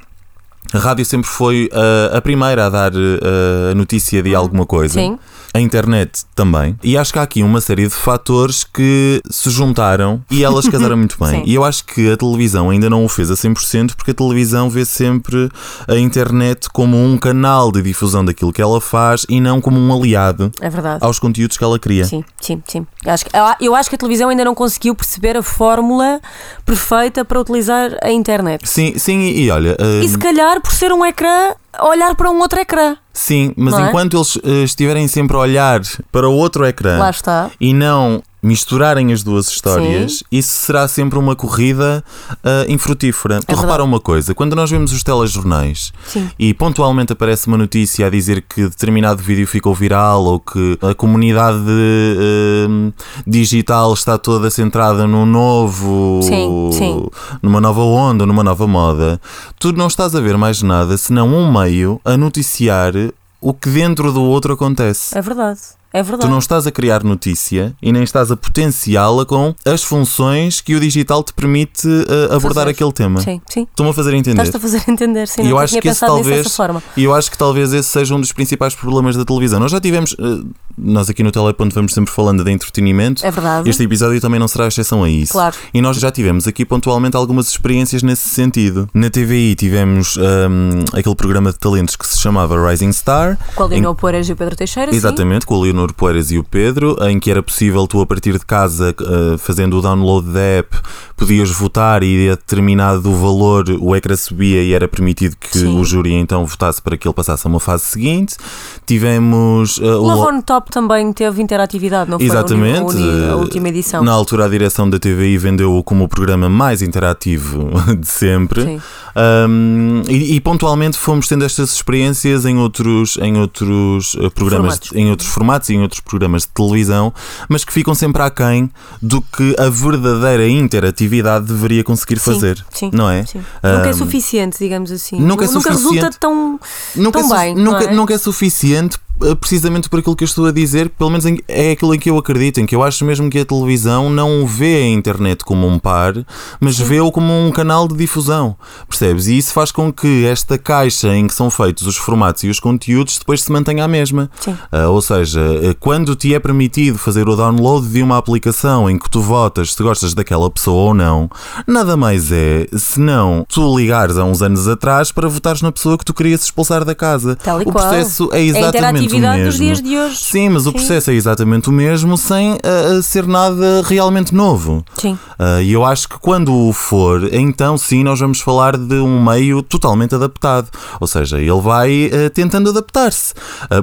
A 0.72 0.78
rádio 0.78 1.04
sempre 1.04 1.28
foi 1.28 1.68
uh, 1.72 2.16
a 2.16 2.20
primeira 2.20 2.66
a 2.66 2.68
dar 2.70 2.92
uh, 2.94 3.70
a 3.70 3.74
notícia 3.74 4.22
de 4.22 4.34
alguma 4.34 4.64
coisa. 4.66 4.94
Sim. 4.94 5.18
A 5.54 5.60
internet 5.60 6.22
também. 6.34 6.78
E 6.82 6.96
acho 6.96 7.12
que 7.12 7.18
há 7.18 7.22
aqui 7.22 7.42
uma 7.42 7.60
série 7.60 7.86
de 7.86 7.92
fatores 7.92 8.64
que 8.64 9.20
se 9.30 9.50
juntaram 9.50 10.24
e 10.30 10.42
elas 10.42 10.66
casaram 10.66 10.96
muito 10.96 11.16
bem. 11.20 11.28
Sim. 11.28 11.42
E 11.44 11.54
eu 11.54 11.62
acho 11.62 11.84
que 11.84 12.10
a 12.10 12.16
televisão 12.16 12.70
ainda 12.70 12.88
não 12.88 13.04
o 13.04 13.08
fez 13.08 13.30
a 13.30 13.34
100% 13.34 13.94
porque 13.94 14.12
a 14.12 14.14
televisão 14.14 14.70
vê 14.70 14.82
sempre 14.86 15.50
a 15.86 15.96
internet 15.98 16.70
como 16.72 16.96
um 16.96 17.18
canal 17.18 17.70
de 17.70 17.82
difusão 17.82 18.24
daquilo 18.24 18.50
que 18.50 18.62
ela 18.62 18.80
faz 18.80 19.26
e 19.28 19.42
não 19.42 19.60
como 19.60 19.78
um 19.78 19.92
aliado 19.94 20.50
É 20.58 20.70
verdade. 20.70 21.04
aos 21.04 21.18
conteúdos 21.18 21.58
que 21.58 21.64
ela 21.64 21.78
cria. 21.78 22.06
Sim, 22.06 22.24
sim, 22.40 22.62
sim. 22.66 22.86
Acho 23.04 23.26
que, 23.26 23.30
eu 23.60 23.74
acho 23.74 23.90
que 23.90 23.96
a 23.96 23.98
televisão 23.98 24.30
ainda 24.30 24.46
não 24.46 24.54
conseguiu 24.54 24.94
perceber 24.94 25.36
a 25.36 25.42
fórmula 25.42 26.18
perfeita 26.64 27.26
para 27.26 27.38
utilizar 27.38 27.90
a 28.02 28.10
internet. 28.10 28.66
Sim, 28.66 28.94
sim, 28.96 29.20
e, 29.20 29.42
e 29.44 29.50
olha. 29.50 29.76
uh, 29.78 30.02
E 30.02 30.08
se 30.08 30.16
calhar, 30.16 30.61
por 30.62 30.72
ser 30.72 30.92
um 30.92 31.04
ecrã, 31.04 31.54
olhar 31.80 32.14
para 32.14 32.30
um 32.30 32.38
outro 32.40 32.58
ecrã. 32.60 32.96
Sim, 33.12 33.52
mas 33.56 33.74
é? 33.74 33.88
enquanto 33.88 34.16
eles 34.16 34.38
eh, 34.42 34.64
estiverem 34.64 35.06
sempre 35.08 35.36
a 35.36 35.40
olhar 35.40 35.80
para 36.10 36.28
o 36.28 36.32
outro 36.34 36.64
ecrã 36.64 36.98
Lá 36.98 37.10
está. 37.10 37.50
e 37.60 37.72
não 37.74 38.22
misturarem 38.42 39.12
as 39.12 39.22
duas 39.22 39.46
histórias, 39.48 40.24
isso 40.32 40.50
será 40.66 40.88
sempre 40.88 41.16
uma 41.16 41.36
corrida 41.36 42.02
ah, 42.42 42.64
infrutífera. 42.68 43.38
tu 43.38 43.44
É 43.44 43.46
verdade. 43.46 43.60
repara 43.66 43.84
uma 43.84 44.00
coisa, 44.00 44.34
quando 44.34 44.56
nós 44.56 44.68
vemos 44.68 44.92
os 44.92 45.04
telejornais 45.04 45.92
Sim. 46.08 46.28
e 46.36 46.52
pontualmente 46.52 47.12
aparece 47.12 47.46
uma 47.46 47.56
notícia 47.56 48.04
a 48.04 48.10
dizer 48.10 48.42
que 48.42 48.62
determinado 48.62 49.22
vídeo 49.22 49.46
ficou 49.46 49.72
viral 49.72 50.24
ou 50.24 50.40
que 50.40 50.76
a 50.82 50.92
comunidade 50.92 51.62
eh, 51.68 52.92
digital 53.24 53.92
está 53.94 54.18
toda 54.18 54.50
centrada 54.50 55.06
num 55.06 55.24
novo 55.24 56.18
Sim, 56.24 56.70
sim. 56.72 57.06
numa 57.40 57.60
nova 57.60 57.82
onda, 57.82 58.26
numa 58.26 58.42
nova 58.42 58.66
moda, 58.66 59.20
tu 59.60 59.72
não 59.72 59.86
estás 59.86 60.16
a 60.16 60.20
ver 60.20 60.36
mais 60.36 60.62
nada 60.62 60.96
senão 60.96 61.28
um 61.28 61.48
meio 61.62 62.00
a 62.04 62.16
noticiar 62.16 62.92
o 63.40 63.54
que 63.54 63.68
dentro 63.68 64.12
do 64.12 64.22
outro 64.22 64.54
acontece. 64.54 65.16
É 65.16 65.20
verdade. 65.20 65.60
É 65.92 66.02
verdade. 66.02 66.22
Tu 66.26 66.30
não 66.30 66.38
estás 66.38 66.66
a 66.66 66.70
criar 66.70 67.02
notícia 67.04 67.74
e 67.82 67.92
nem 67.92 68.02
estás 68.02 68.30
a 68.30 68.36
potenciá-la 68.36 69.24
com 69.26 69.54
as 69.64 69.82
funções 69.82 70.60
que 70.60 70.74
o 70.74 70.80
digital 70.80 71.22
te 71.22 71.32
permite 71.32 71.86
eh, 71.86 72.34
abordar 72.34 72.64
Fazer. 72.64 72.70
aquele 72.70 72.92
tema. 72.92 73.20
Sim, 73.20 73.40
sim. 73.48 73.66
Estou-me 73.70 73.90
a 73.90 73.94
fazer 73.94 74.14
entender. 74.14 74.42
Estás-te 74.42 74.56
a 74.56 74.60
fazer 74.60 74.82
entender, 74.90 75.28
sim. 75.28 75.42
E 75.42 75.50
eu 75.50 75.58
acho 75.58 75.78
que 75.80 75.88
esse 75.88 76.00
talvez, 76.00 76.58
e 76.96 77.04
eu 77.04 77.14
acho 77.14 77.30
que 77.30 77.36
talvez 77.38 77.72
esse 77.72 77.88
seja 77.88 78.14
um 78.14 78.20
dos 78.20 78.32
principais 78.32 78.74
problemas 78.74 79.16
da 79.16 79.24
televisão. 79.24 79.60
Nós 79.60 79.70
já 79.72 79.80
tivemos, 79.80 80.14
eh, 80.18 80.44
nós 80.78 81.10
aqui 81.10 81.22
no 81.22 81.30
Teleponto 81.30 81.74
vamos 81.74 81.92
sempre 81.92 82.12
falando 82.12 82.42
de 82.44 82.50
entretenimento. 82.50 83.24
É 83.26 83.30
verdade. 83.30 83.68
Este 83.68 83.82
episódio 83.82 84.20
também 84.20 84.40
não 84.40 84.48
será 84.48 84.66
exceção 84.66 85.04
a 85.04 85.10
isso. 85.10 85.32
Claro. 85.32 85.56
E 85.74 85.80
nós 85.82 85.96
já 85.98 86.10
tivemos 86.10 86.46
aqui 86.46 86.64
pontualmente 86.64 87.16
algumas 87.16 87.48
experiências 87.48 88.02
nesse 88.02 88.28
sentido. 88.28 88.88
Na 88.94 89.10
TVI 89.10 89.54
tivemos 89.54 90.16
hum, 90.16 90.84
aquele 90.92 91.14
programa 91.14 91.52
de 91.52 91.58
talentos 91.58 91.96
que 91.96 92.06
se 92.06 92.18
chamava 92.18 92.70
Rising 92.70 92.92
Star. 92.92 93.38
Com 93.54 93.64
a 93.64 93.66
em- 93.66 93.70
Leonor 93.70 93.94
Poeiras 93.94 94.28
e 94.28 94.32
o 94.32 94.36
Pedro 94.36 94.56
Teixeira, 94.56 94.90
sim. 94.90 94.96
Exatamente, 94.96 95.44
com 95.46 95.54
o 95.56 95.60
Leonor 95.62 95.81
Poeiras 95.90 96.30
e 96.30 96.38
o 96.38 96.44
Pedro, 96.44 96.96
em 97.08 97.18
que 97.18 97.30
era 97.30 97.42
possível 97.42 97.86
tu, 97.86 98.00
a 98.00 98.06
partir 98.06 98.32
de 98.34 98.44
casa, 98.44 98.94
eh, 99.00 99.38
fazendo 99.38 99.78
o 99.78 99.82
download 99.82 100.30
da 100.30 100.40
app, 100.40 100.76
podias 101.16 101.50
votar 101.50 102.02
e 102.02 102.28
a 102.28 102.34
determinado 102.34 103.14
valor 103.14 103.64
o 103.80 103.94
ecrã 103.94 104.16
subia 104.16 104.62
e 104.62 104.72
era 104.72 104.88
permitido 104.88 105.36
que 105.36 105.58
Sim. 105.58 105.78
o 105.78 105.84
júri 105.84 106.12
então 106.14 106.44
votasse 106.44 106.82
para 106.82 106.96
que 106.96 107.06
ele 107.06 107.14
passasse 107.14 107.46
a 107.46 107.50
uma 107.50 107.60
fase 107.60 107.84
seguinte. 107.84 108.36
Tivemos 108.84 109.78
eh, 109.80 109.84
o 109.84 110.02
Love 110.02 110.36
on 110.36 110.40
Top 110.42 110.70
também 110.70 111.12
teve 111.12 111.40
interatividade, 111.40 112.10
não 112.10 112.18
foi? 112.18 112.26
Exatamente. 112.26 112.96
A, 113.30 113.36
última 113.36 113.68
edição. 113.68 114.02
Na 114.02 114.12
altura, 114.12 114.46
a 114.46 114.48
direção 114.48 114.90
da 114.90 114.98
TVI 114.98 115.38
vendeu-o 115.38 115.82
como 115.82 116.04
o 116.04 116.08
programa 116.08 116.48
mais 116.48 116.82
interativo 116.82 117.70
de 117.98 118.06
sempre. 118.06 118.62
Sim. 118.62 118.80
Um, 119.14 120.02
e, 120.08 120.36
e 120.36 120.40
pontualmente 120.40 120.96
fomos 120.96 121.28
tendo 121.28 121.44
estas 121.44 121.74
experiências 121.74 122.46
em 122.46 122.56
outros, 122.56 123.18
em 123.20 123.36
outros 123.36 124.16
eh, 124.18 124.30
programas, 124.30 124.74
Formatos. 124.74 124.92
em 124.94 125.10
outros 125.10 125.28
formatos 125.28 125.70
em 125.74 125.82
outros 125.82 126.00
programas 126.00 126.42
de 126.42 126.48
televisão, 126.48 127.12
mas 127.48 127.64
que 127.64 127.72
ficam 127.72 127.94
sempre 127.94 128.22
aquém 128.22 128.70
do 129.00 129.20
que 129.22 129.54
a 129.58 129.68
verdadeira 129.68 130.46
interatividade 130.48 131.46
deveria 131.46 131.82
conseguir 131.84 132.18
Sim, 132.18 132.32
fazer. 132.32 132.64
sim, 132.70 132.90
não 132.92 133.08
é? 133.08 133.24
sim. 133.24 133.38
Nunca 133.62 133.88
é 133.88 133.90
Um, 133.90 133.94
suficiente, 133.98 134.58
digamos 134.58 134.90
assim. 134.90 135.16
nunca 135.20 135.44
é 135.44 135.48
Nunca 135.48 135.70
resulta 135.70 135.78
suficiente. 135.78 136.18
tão, 136.18 136.60
nunca, 136.96 137.20
tão 137.20 137.36
é 137.36 137.38
bem. 137.40 137.54
nunca, 137.54 137.80
não 137.80 137.88
é? 137.90 137.94
nunca 137.94 138.14
é 138.14 138.18
suficiente 138.18 138.98
precisamente 139.40 139.88
por 139.88 140.00
aquilo 140.00 140.16
que 140.16 140.24
eu 140.24 140.26
estou 140.26 140.46
a 140.46 140.52
dizer, 140.52 140.90
pelo 140.90 141.10
menos 141.10 141.24
é 141.48 141.72
aquilo 141.72 141.94
em 141.94 141.98
que 141.98 142.10
eu 142.10 142.18
acredito, 142.18 142.60
em 142.60 142.66
que 142.66 142.74
eu 142.74 142.82
acho 142.82 143.04
mesmo 143.04 143.30
que 143.30 143.38
a 143.38 143.44
televisão 143.44 144.10
não 144.10 144.46
vê 144.46 144.82
a 144.82 144.88
internet 144.88 145.44
como 145.44 145.66
um 145.66 145.78
par, 145.78 146.14
mas 146.60 146.78
vê-o 146.78 147.10
como 147.10 147.32
um 147.32 147.50
canal 147.50 147.88
de 147.88 147.96
difusão, 147.96 148.56
percebes? 148.88 149.26
E 149.26 149.38
isso 149.38 149.52
faz 149.52 149.72
com 149.72 149.92
que 149.92 150.26
esta 150.26 150.58
caixa 150.58 151.14
em 151.14 151.26
que 151.26 151.34
são 151.34 151.50
feitos 151.50 151.86
os 151.86 151.96
formatos 151.96 152.44
e 152.44 152.48
os 152.48 152.60
conteúdos 152.60 153.18
depois 153.18 153.42
se 153.42 153.50
mantenha 153.50 153.84
a 153.84 153.88
mesma. 153.88 154.30
Ah, 154.70 154.88
ou 154.88 155.00
seja, 155.00 155.40
eh, 155.40 155.74
quando 155.78 156.14
te 156.14 156.34
é 156.34 156.38
permitido 156.38 156.98
fazer 156.98 157.28
o 157.28 157.36
download 157.36 157.88
de 157.88 158.02
uma 158.02 158.18
aplicação 158.18 158.88
em 158.88 158.98
que 158.98 159.10
tu 159.10 159.20
votas 159.20 159.72
se 159.74 159.82
gostas 159.82 160.14
daquela 160.14 160.50
pessoa 160.50 160.82
ou 160.82 160.94
não, 160.94 161.30
nada 161.66 161.96
mais 161.96 162.30
é 162.30 162.66
senão 162.76 163.46
tu 163.48 163.76
ligares 163.76 164.18
há 164.18 164.24
uns 164.24 164.42
anos 164.42 164.68
atrás 164.68 165.10
para 165.10 165.28
votares 165.28 165.62
na 165.62 165.72
pessoa 165.72 165.96
que 165.96 166.04
tu 166.04 166.12
querias 166.14 166.44
expulsar 166.44 166.84
da 166.84 166.94
casa. 166.94 167.36
Tal 167.36 167.60
e 167.60 167.64
o 167.64 167.72
qual. 167.72 167.84
processo 167.84 168.28
é 168.32 168.42
É 168.42 168.44
exatamente 168.44 169.11
o 169.16 169.20
mesmo. 169.20 169.44
dos 169.44 169.56
dias 169.56 169.82
de 169.82 169.96
hoje. 169.96 170.16
Sim, 170.16 170.48
mas 170.50 170.62
o 170.66 170.70
Sim. 170.70 170.72
processo 170.76 171.10
é 171.10 171.14
exatamente 171.14 171.68
o 171.68 171.72
mesmo 171.72 172.16
sem 172.16 172.58
ah, 172.62 173.00
ser 173.02 173.26
nada 173.26 173.82
realmente 173.84 174.34
novo. 174.34 174.84
Sim. 174.94 175.18
Ah, 175.38 175.60
E 175.62 175.72
eu 175.72 175.84
acho 175.84 176.08
que 176.08 176.18
quando 176.18 176.54
o 176.54 176.72
for, 176.72 177.28
então 177.32 177.76
sim, 177.76 178.02
nós 178.04 178.20
vamos 178.20 178.40
falar 178.40 178.76
de 178.76 178.94
um 178.96 179.22
meio 179.22 179.62
totalmente 179.62 180.14
adaptado. 180.14 180.68
Ou 181.00 181.06
seja, 181.06 181.38
ele 181.38 181.60
vai 181.60 182.10
ah, 182.12 182.30
tentando 182.30 182.70
adaptar-se. 182.70 183.34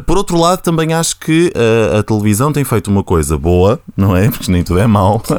Por 0.05 0.17
outro 0.17 0.37
lado, 0.37 0.61
também 0.61 0.93
acho 0.93 1.17
que 1.19 1.51
a 1.97 2.03
televisão 2.03 2.51
tem 2.51 2.63
feito 2.63 2.89
uma 2.89 3.03
coisa 3.03 3.37
boa, 3.37 3.79
não 3.95 4.15
é? 4.15 4.29
Porque 4.29 4.51
nem 4.51 4.63
tudo 4.63 4.79
é 4.79 4.87
mau. 4.87 5.21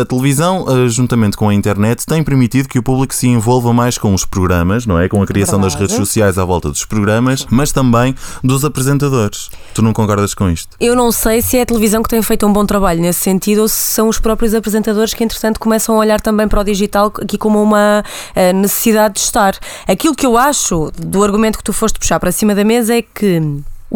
a 0.00 0.04
televisão, 0.04 0.64
eh, 0.68 0.88
juntamente 0.88 1.36
com 1.36 1.48
a 1.48 1.54
internet, 1.54 2.06
tem 2.06 2.22
permitido 2.22 2.68
que 2.68 2.78
o 2.78 2.82
público 2.82 3.14
se 3.14 3.26
envolva 3.26 3.72
mais 3.72 3.98
com 3.98 4.14
os 4.14 4.24
programas, 4.24 4.86
não 4.86 4.98
é? 4.98 5.08
Com 5.08 5.22
a 5.22 5.26
criação 5.26 5.60
das 5.60 5.74
Verdade. 5.74 5.92
redes 5.92 6.06
sociais 6.06 6.38
à 6.38 6.44
volta 6.44 6.68
dos 6.68 6.84
programas, 6.84 7.46
mas 7.50 7.72
também 7.72 8.14
dos 8.42 8.64
apresentadores. 8.64 9.50
Tu 9.74 9.82
não 9.82 9.92
concordas 9.92 10.34
com 10.34 10.48
isto? 10.48 10.76
Eu 10.80 10.94
não 10.94 11.10
sei 11.10 11.42
se 11.42 11.56
é 11.56 11.62
a 11.62 11.66
televisão 11.66 12.02
que 12.02 12.08
tem 12.08 12.22
feito 12.22 12.46
um 12.46 12.52
bom 12.52 12.64
trabalho 12.64 13.00
nesse 13.00 13.20
sentido 13.20 13.62
ou 13.62 13.68
se 13.68 13.76
são 13.76 14.08
os 14.08 14.18
próprios 14.18 14.54
apresentadores 14.54 15.14
que, 15.14 15.24
entretanto, 15.24 15.58
começam 15.58 15.96
a 15.96 15.98
olhar 15.98 16.20
também 16.20 16.46
para 16.48 16.60
o 16.60 16.64
digital 16.64 17.12
aqui 17.20 17.36
como 17.36 17.62
uma 17.62 18.04
eh, 18.34 18.52
necessidade 18.52 19.14
de 19.14 19.20
estar. 19.20 19.58
Aquilo 19.86 20.14
que 20.14 20.26
eu 20.26 20.36
acho 20.38 20.90
do 20.96 21.22
argumento 21.24 21.58
que 21.58 21.64
tu 21.64 21.72
foste 21.72 21.98
puxar 21.98 22.20
para 22.20 22.32
cima 22.32 22.54
da 22.54 22.64
mesa 22.64 22.94
é 22.94 23.02
que. 23.02 23.40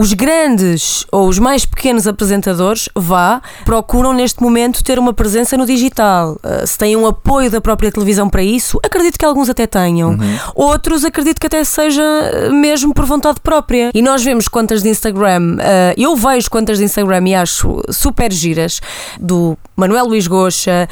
Os 0.00 0.12
grandes 0.12 1.04
ou 1.10 1.26
os 1.26 1.40
mais 1.40 1.66
pequenos 1.66 2.06
apresentadores, 2.06 2.88
vá, 2.94 3.42
procuram 3.64 4.12
neste 4.12 4.40
momento 4.40 4.84
ter 4.84 4.96
uma 4.96 5.12
presença 5.12 5.56
no 5.56 5.66
digital. 5.66 6.36
Uh, 6.36 6.64
se 6.64 6.78
têm 6.78 6.94
um 6.94 7.04
apoio 7.04 7.50
da 7.50 7.60
própria 7.60 7.90
televisão 7.90 8.30
para 8.30 8.40
isso, 8.40 8.78
acredito 8.84 9.18
que 9.18 9.24
alguns 9.24 9.48
até 9.48 9.66
tenham. 9.66 10.16
Outros 10.54 11.04
acredito 11.04 11.40
que 11.40 11.48
até 11.48 11.64
seja 11.64 12.00
uh, 12.00 12.54
mesmo 12.54 12.94
por 12.94 13.06
vontade 13.06 13.40
própria. 13.40 13.90
E 13.92 14.00
nós 14.00 14.22
vemos 14.22 14.46
contas 14.46 14.84
de 14.84 14.88
Instagram, 14.88 15.56
uh, 15.56 16.00
eu 16.00 16.14
vejo 16.14 16.48
contas 16.48 16.78
de 16.78 16.84
Instagram 16.84 17.26
e 17.30 17.34
acho 17.34 17.82
super 17.90 18.32
giras, 18.32 18.80
do 19.18 19.58
Manuel 19.74 20.06
Luís 20.06 20.28
Goxa, 20.28 20.88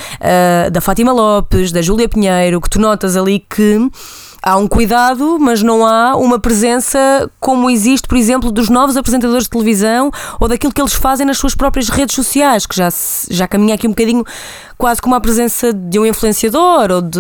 da 0.73 0.81
Fátima 0.81 1.13
Lopes, 1.13 1.71
da 1.71 1.81
Júlia 1.81 2.09
Pinheiro, 2.09 2.61
que 2.61 2.69
tu 2.69 2.81
notas 2.81 3.17
ali 3.17 3.39
que 3.39 3.89
há 4.47 4.57
um 4.57 4.69
cuidado, 4.69 5.39
mas 5.41 5.61
não 5.61 5.85
há 5.85 6.15
uma 6.15 6.39
presença 6.39 7.29
como 7.41 7.69
existe, 7.69 8.07
por 8.07 8.17
exemplo, 8.17 8.53
dos 8.53 8.69
novos 8.69 8.97
apresentadores 8.97 9.43
de 9.43 9.51
televisão 9.51 10.09
ou 10.39 10.47
daquilo 10.47 10.73
que 10.73 10.81
eles 10.81 10.93
fazem 10.93 11.27
nas 11.27 11.37
suas 11.37 11.57
próprias 11.57 11.89
redes 11.89 12.15
sociais, 12.15 12.65
que 12.65 12.77
já, 12.77 12.89
já 13.29 13.49
caminha 13.49 13.75
aqui 13.75 13.89
um 13.89 13.91
bocadinho 13.91 14.25
quase 14.77 15.01
como 15.01 15.15
a 15.15 15.21
presença 15.21 15.73
de 15.73 15.99
um 15.99 16.07
influenciador 16.07 16.91
ou 16.91 17.03
de, 17.03 17.19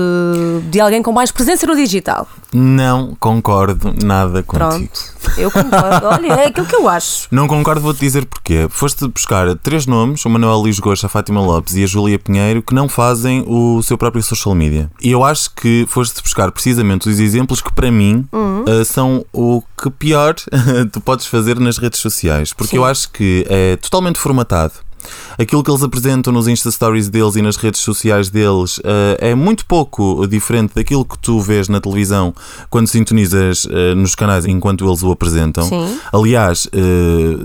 de 0.70 0.80
alguém 0.80 1.02
com 1.02 1.12
mais 1.12 1.30
presença 1.30 1.66
no 1.66 1.74
digital. 1.74 2.28
Não 2.52 3.16
concordo 3.18 3.94
nada 4.02 4.42
contigo. 4.42 4.68
Pronto, 4.68 5.14
eu 5.36 5.50
concordo. 5.50 6.06
Olha, 6.08 6.32
é 6.34 6.46
aquilo 6.46 6.66
que 6.66 6.76
eu 6.76 6.88
acho. 6.88 7.28
Não 7.30 7.48
concordo, 7.48 7.80
vou-te 7.80 8.00
dizer 8.00 8.24
porquê. 8.26 8.66
Foste 8.70 9.06
buscar 9.08 9.54
três 9.56 9.86
nomes, 9.86 10.24
o 10.24 10.30
Manuel 10.30 10.58
Luís 10.58 10.78
Gosta, 10.78 11.06
a 11.06 11.10
Fátima 11.10 11.40
Lopes 11.40 11.74
e 11.74 11.84
a 11.84 11.86
Júlia 11.86 12.18
Pinheiro, 12.18 12.62
que 12.62 12.74
não 12.74 12.88
fazem 12.88 13.44
o 13.46 13.82
seu 13.82 13.98
próprio 13.98 14.22
social 14.22 14.54
media. 14.54 14.90
E 15.02 15.10
eu 15.10 15.24
acho 15.24 15.50
que 15.54 15.84
foste 15.88 16.22
buscar 16.22 16.50
precisamente 16.52 17.08
os 17.08 17.18
exemplos 17.18 17.60
que, 17.60 17.72
para 17.72 17.90
mim, 17.90 18.26
eh, 18.66 18.84
são 18.84 19.24
o 19.32 19.62
que 19.76 19.90
pior 19.90 20.34
tu 20.92 21.00
podes 21.00 21.26
fazer 21.26 21.58
nas 21.58 21.78
redes 21.78 22.00
sociais. 22.00 22.52
Porque 22.52 22.70
Sim. 22.70 22.76
eu 22.76 22.84
acho 22.84 23.10
que 23.10 23.44
é 23.48 23.76
totalmente 23.76 24.18
formatado. 24.18 24.85
Aquilo 25.38 25.62
que 25.62 25.70
eles 25.70 25.82
apresentam 25.82 26.32
nos 26.32 26.48
Insta 26.48 26.70
Stories 26.70 27.08
deles 27.08 27.36
e 27.36 27.42
nas 27.42 27.56
redes 27.56 27.80
sociais 27.80 28.28
deles 28.30 28.80
eh, 28.84 29.30
é 29.30 29.34
muito 29.34 29.66
pouco 29.66 30.26
diferente 30.26 30.74
daquilo 30.74 31.04
que 31.04 31.18
tu 31.18 31.40
vês 31.40 31.68
na 31.68 31.80
televisão 31.80 32.34
quando 32.70 32.86
sintonizas 32.88 33.66
eh, 33.70 33.94
nos 33.94 34.14
canais 34.14 34.44
enquanto 34.46 34.86
eles 34.88 35.02
o 35.02 35.10
apresentam. 35.10 35.64
Sim. 35.68 35.98
Aliás, 36.12 36.68
eh, 36.72 37.36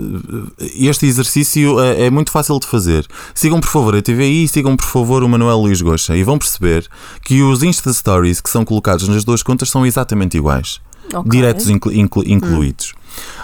este 0.76 1.06
exercício 1.06 1.80
é 1.80 2.02
é 2.06 2.10
muito 2.10 2.32
fácil 2.32 2.60
de 2.60 2.66
fazer. 2.68 3.06
Sigam 3.36 3.60
por 3.60 3.70
favor 3.70 3.96
a 3.96 4.02
TVI 4.02 4.46
e 4.46 4.48
sigam 4.48 4.76
por 4.76 4.86
favor 4.86 5.24
o 5.24 5.30
Manuel 5.30 5.58
Luís 5.60 5.82
Goxa 5.82 6.16
e 6.16 6.24
vão 6.24 6.38
perceber 6.38 6.88
que 7.24 7.42
os 7.44 7.62
Insta 7.64 7.92
Stories 7.94 8.42
que 8.42 8.50
são 8.50 8.64
colocados 8.66 9.08
nas 9.08 9.24
duas 9.24 9.44
contas 9.44 9.70
são 9.70 9.86
exatamente 9.86 10.38
iguais. 10.38 10.80
Ok. 11.14 11.30
Diretos 11.30 11.70
inclu- 11.70 11.92
inclu- 11.94 12.24
incluídos. 12.26 12.94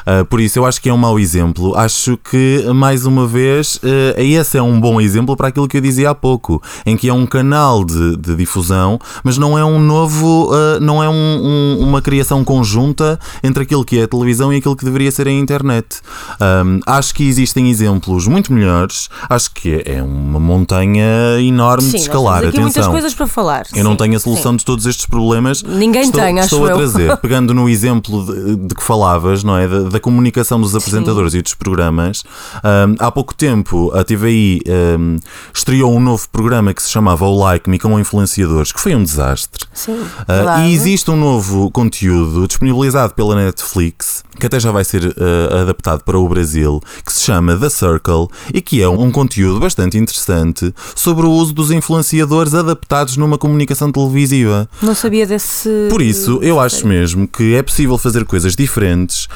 Ah, 0.06 0.24
por 0.24 0.40
isso, 0.40 0.58
eu 0.58 0.66
acho 0.66 0.82
que 0.82 0.90
é 0.90 0.94
um 0.94 0.98
mau 0.98 1.20
exemplo. 1.20 1.76
Acho 1.76 2.18
que, 2.18 2.64
mais 2.74 3.06
uma 3.06 3.28
vez, 3.28 3.80
eh, 3.84 4.16
esse 4.24 4.58
é 4.58 4.62
um 4.62 4.80
bom 4.80 5.02
exemplo 5.02 5.36
para 5.36 5.50
aquilo 5.50 5.68
que 5.68 5.76
eu 5.78 5.82
dizia 5.82 6.12
há 6.12 6.16
pouco, 6.16 6.62
em 6.86 6.96
que 6.96 7.10
é 7.10 7.14
um 7.14 7.26
canal 7.26 7.84
de, 7.84 8.16
de 8.16 8.36
difusão, 8.36 8.98
mas 9.24 9.38
não 9.38 9.58
é 9.58 9.66
um 9.66 9.80
novo, 9.80 10.50
ah, 10.54 10.80
não 10.80 11.04
é 11.04 11.10
um- 11.10 11.14
um- 11.14 11.78
uma 11.82 12.02
criação 12.02 12.44
conjunta 12.44 13.20
entre 13.44 13.64
aquilo 13.64 13.84
que 13.84 14.00
é 14.00 14.04
a 14.04 14.08
televisão 14.08 14.54
e 14.54 14.58
aquilo 14.58 14.76
que 14.78 14.86
deveria 14.86 15.12
ser 15.12 15.28
a 15.28 15.32
internet. 15.32 16.00
Ahm, 16.40 16.80
acho 16.86 17.14
que 17.14 17.28
existem 17.28 17.70
exemplos 17.70 18.28
muito 18.28 18.54
melhores. 18.54 19.10
Acho 19.30 19.52
que 19.52 19.82
é 19.86 20.02
uma 20.02 20.40
montanha 20.40 21.06
enorme 21.42 21.84
Sim, 21.84 21.92
de 21.92 22.04
escalar. 22.04 22.38
aqui 22.46 22.60
muitas 22.60 22.78
Atenção. 22.78 22.92
coisas 22.92 23.14
para 23.14 23.28
falar. 23.28 23.66
Eu 23.76 23.84
não 23.84 23.92
Sim, 23.92 23.98
tenho 23.98 24.16
a 24.16 24.20
solução 24.20 24.52
sim. 24.54 24.58
de 24.58 24.66
todos 24.66 24.86
estes 24.86 25.06
problemas. 25.06 25.64
Ninguém 25.64 26.04
estou, 26.04 26.22
tem, 26.22 26.40
acho 26.40 26.46
estou 26.56 26.66
a 26.66 26.70
eu. 26.72 26.78
trazer. 26.78 27.18
Pegando 27.18 27.54
no 27.54 27.68
exemplo 27.68 28.26
de, 28.26 28.56
de 28.68 28.76
que 28.76 28.84
falavas, 28.84 29.44
não 29.44 29.57
é? 29.57 29.57
Da, 29.66 29.90
da 29.90 30.00
comunicação 30.00 30.60
dos 30.60 30.76
apresentadores 30.76 31.34
e 31.34 31.42
dos 31.42 31.54
programas. 31.54 32.24
hum, 32.58 32.96
há 33.00 33.10
pouco 33.10 33.34
tempo 33.34 33.92
a 33.96 34.04
TVI 34.04 34.62
hum, 35.00 35.18
estreou 35.54 35.96
um 35.96 36.00
novo 36.00 36.28
programa 36.30 36.74
que 36.74 36.84
se 36.84 36.90
chamava 36.92 37.26
O 37.26 37.40
Like 37.40 37.70
Me 37.70 37.80
com 37.80 37.98
influenciadores, 38.00 38.72
que 38.74 38.80
foi 38.82 38.94
um 38.94 39.04
desastre. 39.04 39.66
Sim, 39.74 40.06
Ah, 40.28 40.34
verdade. 40.34 40.62
e 40.70 40.74
existe 40.74 41.10
um 41.10 41.16
novo 41.16 41.72
conteúdo 41.72 42.46
disponibilizado 42.48 43.14
pela 43.14 43.36
Netflix, 43.36 44.24
que 44.39 44.46
até 44.46 44.60
já 44.60 44.72
vai 44.72 44.84
ser 44.84 45.15
ah, 45.17 45.62
adaptado 45.62 46.03
para 46.03 46.17
o 46.17 46.27
Brasil, 46.27 46.82
que 47.06 47.12
se 47.12 47.22
chama 47.22 47.58
The 47.58 47.70
Circle 47.70 48.27
e 48.53 48.62
que 48.62 48.82
é 48.82 48.89
um 48.89 49.12
conteúdo 49.12 49.60
bastante 49.60 49.98
interessante 49.98 50.74
sobre 50.96 51.25
o 51.25 51.32
uso 51.32 51.53
dos 51.53 51.72
influenciadores 51.72 52.53
adaptados 52.53 53.17
numa 53.17 53.38
comunicação 53.38 53.91
televisiva. 53.91 54.70
Não 54.82 54.96
sabia 54.96 55.25
desse. 55.25 55.70
Por 55.89 56.01
isso, 56.01 56.39
eu 56.41 56.60
acho 56.60 56.88
mesmo 56.88 57.27
que 57.27 57.56
é 57.56 57.62
possível 57.62 57.98
fazer 57.98 58.25
coisas 58.25 58.56
diferentes, 58.56 59.27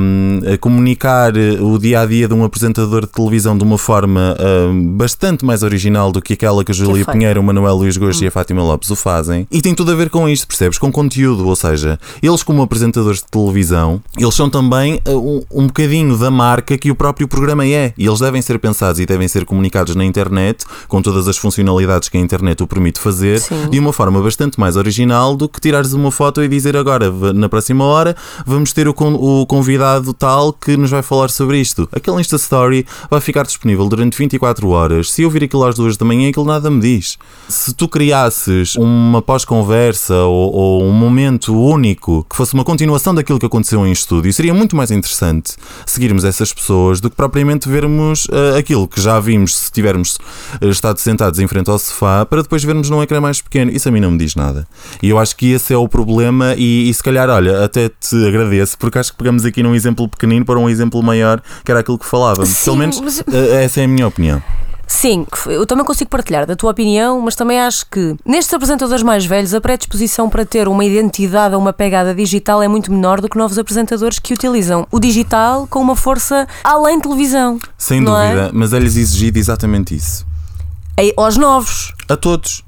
hum, 0.00 0.40
a 0.52 0.58
comunicar 0.58 1.36
eh, 1.36 1.60
o 1.60 1.78
dia 1.78 2.00
a 2.00 2.06
dia 2.06 2.28
de 2.28 2.34
um 2.34 2.44
apresentador 2.44 3.02
de 3.02 3.08
televisão 3.08 3.56
de 3.56 3.64
uma 3.64 3.78
forma 3.78 4.36
hum, 4.70 4.96
bastante 4.96 5.44
mais 5.44 5.62
original 5.62 6.12
do 6.12 6.20
que 6.20 6.34
aquela 6.34 6.64
que 6.64 6.72
a 6.72 6.74
Júlia. 6.74 7.04
Pinheiro, 7.04 7.40
o 7.40 7.44
Manuel 7.44 7.76
Luís 7.76 7.96
Gosto 7.96 8.24
e 8.24 8.26
a 8.26 8.30
Fátima 8.30 8.62
Lopes 8.62 8.90
o 8.90 8.96
fazem. 8.96 9.46
E 9.50 9.60
tem 9.60 9.74
tudo 9.74 9.92
a 9.92 9.94
ver 9.94 10.10
com 10.10 10.28
isto, 10.28 10.46
percebes? 10.46 10.78
Com 10.78 10.90
conteúdo, 10.90 11.46
ou 11.46 11.56
seja, 11.56 11.98
eles, 12.22 12.42
como 12.42 12.62
apresentadores 12.62 13.18
de 13.18 13.26
televisão, 13.26 14.02
eles 14.18 14.34
são 14.34 14.43
também 14.50 15.00
uh, 15.08 15.12
um, 15.16 15.42
um 15.62 15.66
bocadinho 15.66 16.16
da 16.16 16.30
marca 16.30 16.76
que 16.78 16.90
o 16.90 16.94
próprio 16.94 17.26
programa 17.28 17.66
é. 17.66 17.92
E 17.96 18.06
eles 18.06 18.20
devem 18.20 18.40
ser 18.42 18.58
pensados 18.58 19.00
e 19.00 19.06
devem 19.06 19.26
ser 19.28 19.44
comunicados 19.44 19.94
na 19.94 20.04
internet, 20.04 20.64
com 20.88 21.00
todas 21.02 21.28
as 21.28 21.36
funcionalidades 21.36 22.08
que 22.08 22.16
a 22.16 22.20
internet 22.20 22.62
o 22.62 22.66
permite 22.66 22.98
fazer, 23.00 23.40
Sim. 23.40 23.68
de 23.70 23.78
uma 23.78 23.92
forma 23.92 24.20
bastante 24.20 24.58
mais 24.58 24.76
original 24.76 25.36
do 25.36 25.48
que 25.48 25.60
tirares 25.60 25.92
uma 25.92 26.10
foto 26.10 26.42
e 26.42 26.48
dizer 26.48 26.76
agora, 26.76 27.10
na 27.32 27.48
próxima 27.48 27.84
hora, 27.84 28.16
vamos 28.46 28.72
ter 28.72 28.88
o, 28.88 28.94
con- 28.94 29.14
o 29.14 29.46
convidado 29.46 30.12
tal 30.12 30.52
que 30.52 30.76
nos 30.76 30.90
vai 30.90 31.02
falar 31.02 31.30
sobre 31.30 31.58
isto. 31.60 31.88
Aquele 31.92 32.20
Insta 32.20 32.36
Story 32.36 32.86
vai 33.10 33.20
ficar 33.20 33.44
disponível 33.44 33.88
durante 33.88 34.16
24 34.18 34.68
horas. 34.68 35.10
Se 35.10 35.22
eu 35.22 35.30
vir 35.30 35.44
aquilo 35.44 35.64
às 35.64 35.74
duas 35.74 35.96
da 35.96 36.04
manhã, 36.04 36.28
aquilo 36.30 36.44
nada 36.46 36.70
me 36.70 36.80
diz. 36.80 37.16
Se 37.48 37.74
tu 37.74 37.88
criasses 37.88 38.74
uma 38.76 39.20
pós-conversa 39.22 40.14
ou, 40.24 40.52
ou 40.52 40.82
um 40.84 40.92
momento 40.92 41.54
único 41.58 42.24
que 42.28 42.36
fosse 42.36 42.54
uma 42.54 42.64
continuação 42.64 43.14
daquilo 43.14 43.38
que 43.38 43.46
aconteceu 43.46 43.86
em 43.86 43.92
estúdio, 43.92 44.32
seria 44.34 44.52
muito 44.54 44.74
mais 44.76 44.90
interessante 44.90 45.52
seguirmos 45.86 46.24
essas 46.24 46.52
pessoas 46.52 47.00
do 47.00 47.08
que 47.10 47.16
propriamente 47.16 47.68
vermos 47.68 48.26
eh, 48.30 48.58
aquilo 48.58 48.86
que 48.88 49.00
já 49.00 49.18
vimos 49.20 49.56
se 49.56 49.72
tivermos 49.72 50.18
eh, 50.60 50.68
estado 50.68 50.98
sentados 50.98 51.38
em 51.40 51.46
frente 51.46 51.70
ao 51.70 51.78
sofá 51.78 52.24
para 52.26 52.42
depois 52.42 52.62
vermos 52.64 52.90
num 52.90 53.02
ecrã 53.02 53.20
mais 53.20 53.40
pequeno. 53.40 53.70
Isso 53.70 53.88
a 53.88 53.92
mim 53.92 54.00
não 54.00 54.10
me 54.10 54.18
diz 54.18 54.34
nada. 54.34 54.66
E 55.02 55.08
eu 55.08 55.18
acho 55.18 55.36
que 55.36 55.52
esse 55.52 55.72
é 55.72 55.76
o 55.76 55.88
problema 55.88 56.54
e, 56.56 56.88
e 56.88 56.94
se 56.94 57.02
calhar, 57.02 57.28
olha, 57.30 57.64
até 57.64 57.88
te 57.88 58.16
agradeço 58.26 58.76
porque 58.78 58.98
acho 58.98 59.12
que 59.12 59.18
pegamos 59.18 59.44
aqui 59.44 59.62
num 59.62 59.74
exemplo 59.74 60.08
pequenino 60.08 60.44
para 60.44 60.58
um 60.58 60.68
exemplo 60.68 61.02
maior 61.02 61.40
que 61.64 61.70
era 61.70 61.80
aquilo 61.80 61.98
que 61.98 62.06
falávamos. 62.06 62.48
Sim, 62.50 62.64
Pelo 62.64 62.76
menos 62.76 63.00
mas- 63.00 63.24
eh, 63.32 63.64
essa 63.64 63.80
é 63.80 63.84
a 63.84 63.88
minha 63.88 64.06
opinião. 64.06 64.42
Sim, 64.86 65.26
eu 65.46 65.66
também 65.66 65.84
consigo 65.84 66.10
partilhar 66.10 66.46
da 66.46 66.54
tua 66.54 66.70
opinião, 66.70 67.20
mas 67.20 67.34
também 67.34 67.58
acho 67.60 67.86
que 67.90 68.14
nestes 68.24 68.52
apresentadores 68.52 69.02
mais 69.02 69.24
velhos 69.24 69.54
a 69.54 69.60
predisposição 69.60 70.28
para 70.28 70.44
ter 70.44 70.68
uma 70.68 70.84
identidade 70.84 71.54
ou 71.54 71.60
uma 71.60 71.72
pegada 71.72 72.14
digital 72.14 72.62
é 72.62 72.68
muito 72.68 72.92
menor 72.92 73.20
do 73.20 73.28
que 73.28 73.36
novos 73.36 73.58
apresentadores 73.58 74.18
que 74.18 74.32
utilizam 74.34 74.86
o 74.90 75.00
digital 75.00 75.66
com 75.68 75.80
uma 75.80 75.96
força 75.96 76.46
além 76.62 76.96
de 76.96 77.02
televisão. 77.04 77.58
Sem 77.78 78.00
não 78.00 78.18
é? 78.18 78.28
dúvida, 78.34 78.50
mas 78.52 78.72
é-lhes 78.72 78.96
exigido 78.96 79.38
exatamente 79.38 79.94
isso. 79.96 80.24
É, 80.98 81.12
aos 81.16 81.36
novos. 81.36 81.92
A 82.08 82.16
todos. 82.16 82.62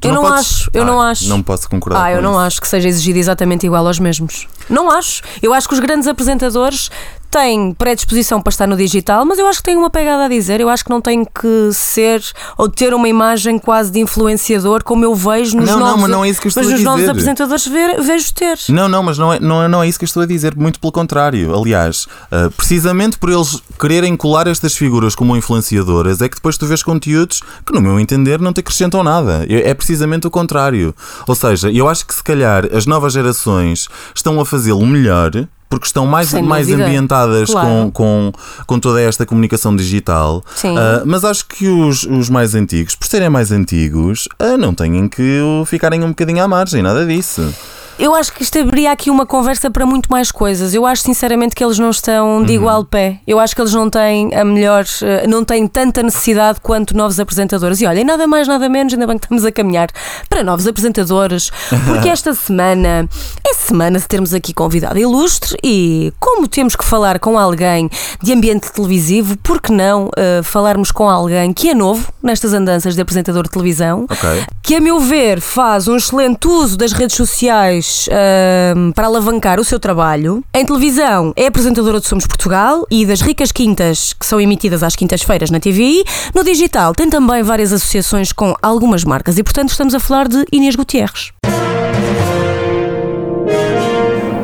Tu 0.00 0.08
Eu 0.08 0.14
não 0.14 0.22
podes- 0.22 0.38
acho, 0.40 0.70
eu 0.72 0.82
Ah, 0.82 0.86
não 0.86 1.00
acho. 1.00 1.28
Não 1.28 1.42
posso 1.42 1.68
concordar 1.68 2.02
Ah, 2.04 2.12
eu 2.12 2.22
não 2.22 2.30
isso. 2.32 2.40
acho 2.40 2.60
que 2.62 2.68
seja 2.68 2.88
exigido 2.88 3.18
exatamente 3.18 3.66
igual 3.66 3.86
aos 3.86 3.98
mesmos. 3.98 4.46
Não 4.68 4.90
acho. 4.90 5.22
Eu 5.42 5.52
acho 5.52 5.68
que 5.68 5.74
os 5.74 5.80
grandes 5.80 6.08
apresentadores 6.08 6.90
têm 7.30 7.72
predisposição 7.72 8.40
para 8.42 8.50
estar 8.50 8.66
no 8.66 8.76
digital, 8.76 9.24
mas 9.24 9.38
eu 9.38 9.46
acho 9.46 9.58
que 9.60 9.64
têm 9.64 9.76
uma 9.76 9.88
pegada 9.90 10.24
a 10.24 10.28
dizer. 10.28 10.60
Eu 10.60 10.68
acho 10.68 10.84
que 10.84 10.90
não 10.90 11.00
têm 11.00 11.24
que 11.24 11.70
ser 11.72 12.22
ou 12.58 12.68
ter 12.68 12.92
uma 12.92 13.08
imagem 13.08 13.58
quase 13.58 13.90
de 13.90 14.00
influenciador, 14.00 14.82
como 14.84 15.04
eu 15.04 15.14
vejo 15.14 15.56
nos 15.56 15.66
Não, 15.70 15.78
não, 15.78 15.86
novos. 15.86 16.00
mas 16.02 16.10
não 16.10 16.24
é 16.24 16.28
isso 16.28 16.40
que 16.40 16.46
eu 16.46 16.50
estou 16.50 16.62
mas 16.64 16.72
a 16.72 16.74
nos 16.74 16.84
novos 16.84 17.00
dizer. 17.00 17.10
apresentadores 17.12 17.66
ver, 17.66 18.02
vejo 18.02 18.34
ter. 18.34 18.58
Não, 18.68 18.88
não, 18.88 19.02
mas 19.02 19.16
não 19.16 19.32
é, 19.32 19.40
não, 19.40 19.62
é, 19.62 19.68
não 19.68 19.82
é 19.82 19.88
isso 19.88 19.98
que 19.98 20.04
eu 20.04 20.08
estou 20.08 20.22
a 20.22 20.26
dizer, 20.26 20.54
muito 20.56 20.78
pelo 20.80 20.92
contrário. 20.92 21.54
Aliás, 21.54 22.06
ah, 22.30 22.50
precisamente 22.56 23.16
por 23.18 23.30
eles 23.30 23.62
quererem 23.78 24.16
colar 24.16 24.46
estas 24.46 24.76
figuras 24.76 25.14
como 25.14 25.36
influenciadoras, 25.36 26.20
é 26.20 26.28
que 26.28 26.36
depois 26.36 26.58
tu 26.58 26.66
vês 26.66 26.82
conteúdos 26.82 27.40
que, 27.64 27.72
no 27.72 27.80
meu 27.80 27.98
entender, 28.00 28.40
não 28.40 28.52
te 28.52 28.60
acrescentam 28.60 29.02
nada. 29.02 29.46
É 29.48 29.70
é 29.70 29.74
precisamente 29.74 30.26
o 30.26 30.30
contrário. 30.30 30.94
Ou 31.28 31.34
seja, 31.34 31.70
eu 31.70 31.86
acho 31.88 32.04
que 32.06 32.14
se 32.14 32.24
calhar 32.24 32.68
as 32.74 32.86
novas 32.86 33.12
gerações 33.12 33.88
estão 34.14 34.40
a 34.40 34.44
fazê-lo 34.44 34.84
melhor. 34.84 35.30
Porque 35.70 35.86
estão 35.86 36.04
mais, 36.04 36.32
mais 36.42 36.68
ambientadas 36.70 37.48
Claro. 37.48 37.68
com, 37.68 37.90
com, 37.92 38.32
com 38.66 38.80
toda 38.80 39.00
esta 39.00 39.24
comunicação 39.24 39.74
digital. 39.74 40.42
Sim. 40.56 40.76
Ah, 40.76 41.02
mas 41.06 41.24
acho 41.24 41.46
que 41.46 41.68
os, 41.68 42.02
os 42.02 42.28
mais 42.28 42.54
antigos, 42.56 42.96
por 42.96 43.06
serem 43.06 43.30
mais 43.30 43.52
antigos, 43.52 44.28
ah, 44.38 44.58
não 44.58 44.74
têm 44.74 45.08
que 45.08 45.40
ficarem 45.66 46.02
um 46.02 46.08
bocadinho 46.08 46.42
à 46.42 46.48
margem, 46.48 46.82
nada 46.82 47.06
disso. 47.06 47.54
Eu 48.00 48.14
acho 48.14 48.32
que 48.32 48.42
isto 48.42 48.58
abriria 48.58 48.90
aqui 48.90 49.10
uma 49.10 49.26
conversa 49.26 49.70
para 49.70 49.84
muito 49.84 50.10
mais 50.10 50.32
coisas. 50.32 50.72
Eu 50.72 50.86
acho 50.86 51.02
sinceramente 51.02 51.54
que 51.54 51.62
eles 51.62 51.78
não 51.78 51.90
estão 51.90 52.42
de 52.42 52.54
igual 52.54 52.82
pé. 52.82 53.18
Eu 53.26 53.38
acho 53.38 53.54
que 53.54 53.60
eles 53.60 53.74
não 53.74 53.90
têm 53.90 54.34
a 54.34 54.42
melhor, 54.42 54.86
eh, 55.02 55.26
não 55.26 55.44
têm 55.44 55.66
tanta 55.66 56.02
necessidade 56.02 56.60
quanto 56.62 56.96
novos 56.96 57.20
apresentadores. 57.20 57.78
E 57.82 57.86
olha, 57.86 58.00
e 58.00 58.04
nada 58.04 58.26
mais, 58.26 58.48
nada 58.48 58.70
menos, 58.70 58.94
ainda 58.94 59.06
bem 59.06 59.18
que 59.18 59.26
estamos 59.26 59.44
a 59.44 59.52
caminhar 59.52 59.90
para 60.30 60.42
novos 60.42 60.66
apresentadores, 60.66 61.50
porque 61.86 62.08
esta 62.10 62.32
semana 62.32 63.06
é 63.46 63.52
semana 63.52 63.98
de 63.98 64.08
termos 64.08 64.32
aqui 64.32 64.54
convidado 64.54 64.98
ilustre 64.98 65.58
e 65.62 66.10
como 66.18 66.48
temos 66.48 66.74
que 66.74 66.84
falar 66.84 67.18
com 67.18 67.38
alguém 67.38 67.90
de 68.22 68.32
ambiente 68.32 68.72
televisivo, 68.72 69.36
por 69.36 69.60
que 69.60 69.72
não 69.72 70.08
eh, 70.16 70.40
falarmos 70.42 70.90
com 70.90 71.10
alguém 71.10 71.52
que 71.52 71.68
é 71.68 71.74
novo 71.74 72.10
nestas 72.22 72.54
andanças 72.54 72.94
de 72.94 73.02
apresentador 73.02 73.42
de 73.42 73.50
televisão? 73.50 74.06
Ok. 74.08 74.44
que 74.62 74.76
a 74.76 74.80
meu 74.80 75.00
ver 75.00 75.40
faz 75.40 75.86
um 75.86 75.96
excelente 75.96 76.48
uso 76.48 76.78
das 76.78 76.92
redes 76.92 77.16
sociais 77.16 77.89
ahm, 78.10 78.92
para 78.92 79.06
alavancar 79.06 79.58
o 79.60 79.64
seu 79.64 79.78
trabalho. 79.78 80.42
Em 80.54 80.64
televisão 80.64 81.32
é 81.36 81.46
apresentadora 81.46 82.00
de 82.00 82.06
Somos 82.06 82.26
Portugal 82.26 82.86
e 82.90 83.04
das 83.06 83.20
Ricas 83.20 83.52
Quintas, 83.52 84.12
que 84.12 84.26
são 84.26 84.40
emitidas 84.40 84.82
às 84.82 84.96
quintas-feiras 84.96 85.50
na 85.50 85.60
TVI. 85.60 86.04
No 86.34 86.44
digital 86.44 86.94
tem 86.94 87.08
também 87.08 87.42
várias 87.42 87.72
associações 87.72 88.32
com 88.32 88.54
algumas 88.62 89.04
marcas 89.04 89.38
e, 89.38 89.42
portanto, 89.42 89.70
estamos 89.70 89.94
a 89.94 90.00
falar 90.00 90.28
de 90.28 90.44
Inês 90.52 90.76
Gutierrez. 90.76 91.32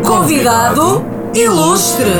Convidado 0.05 1.05
ilustre. 1.35 2.12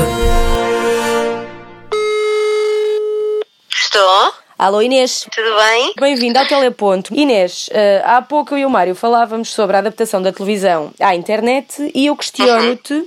Estou? 3.71 4.46
Alô 4.59 4.81
Inês. 4.81 5.27
Tudo 5.31 5.57
bem? 5.57 5.93
Bem-vindo 6.01 6.39
ao 6.39 6.47
Teleponto. 6.47 7.15
Inês, 7.15 7.69
eh, 7.73 8.03
há 8.05 8.23
pouco 8.23 8.55
eu 8.55 8.59
e 8.59 8.65
o 8.65 8.71
Mário 8.71 8.95
falávamos 8.95 9.53
sobre 9.53 9.77
a 9.77 9.81
adaptação 9.81 10.23
da 10.23 10.33
televisão 10.33 10.93
à 10.99 11.15
internet 11.15 11.93
e 11.95 12.07
eu 12.07 12.17
questiono-te 12.17 13.07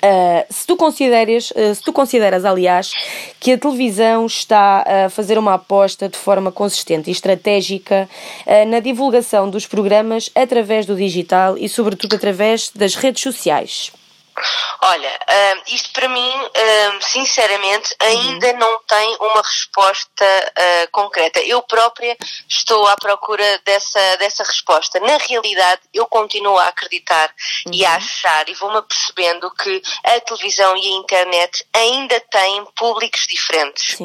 eh, 0.00 0.46
se 0.48 0.66
tu 0.66 0.76
consideras, 0.76 1.52
eh, 1.56 1.74
se 1.74 1.82
tu 1.82 1.92
consideras, 1.92 2.44
aliás, 2.44 2.92
que 3.40 3.52
a 3.52 3.58
televisão 3.58 4.26
está 4.26 4.84
a 4.86 5.10
fazer 5.10 5.36
uma 5.36 5.54
aposta 5.54 6.08
de 6.08 6.16
forma 6.16 6.52
consistente 6.52 7.10
e 7.10 7.12
estratégica 7.12 8.08
eh, 8.46 8.64
na 8.64 8.78
divulgação 8.78 9.50
dos 9.50 9.66
programas 9.66 10.30
através 10.34 10.86
do 10.86 10.94
digital 10.94 11.58
e, 11.58 11.68
sobretudo, 11.68 12.14
através 12.14 12.70
das 12.70 12.94
redes 12.94 13.22
sociais. 13.22 13.90
Olha, 14.82 15.20
hum, 15.56 15.62
isto 15.68 15.90
para 15.92 16.08
mim, 16.08 16.32
hum, 16.34 17.00
sinceramente, 17.00 17.94
ainda 18.00 18.52
não 18.54 18.80
tem 18.84 19.16
uma 19.20 19.42
resposta 19.42 20.52
ah, 20.56 20.88
concreta. 20.92 21.40
Eu 21.40 21.62
própria 21.62 22.16
estou 22.48 22.86
à 22.86 22.96
procura 22.96 23.60
dessa, 23.64 24.16
dessa 24.18 24.44
resposta. 24.44 25.00
Na 25.00 25.16
realidade, 25.18 25.82
eu 25.92 26.06
continuo 26.06 26.58
a 26.58 26.68
acreditar 26.68 27.32
e 27.72 27.84
a 27.84 27.96
achar 27.96 28.48
e 28.48 28.54
vou-me 28.54 28.78
apercebendo 28.78 29.50
que 29.52 29.82
a 30.04 30.20
televisão 30.20 30.76
e 30.76 30.86
a 30.86 30.96
internet 30.96 31.66
ainda 31.74 32.20
têm 32.20 32.64
públicos 32.76 33.26
diferentes. 33.28 33.96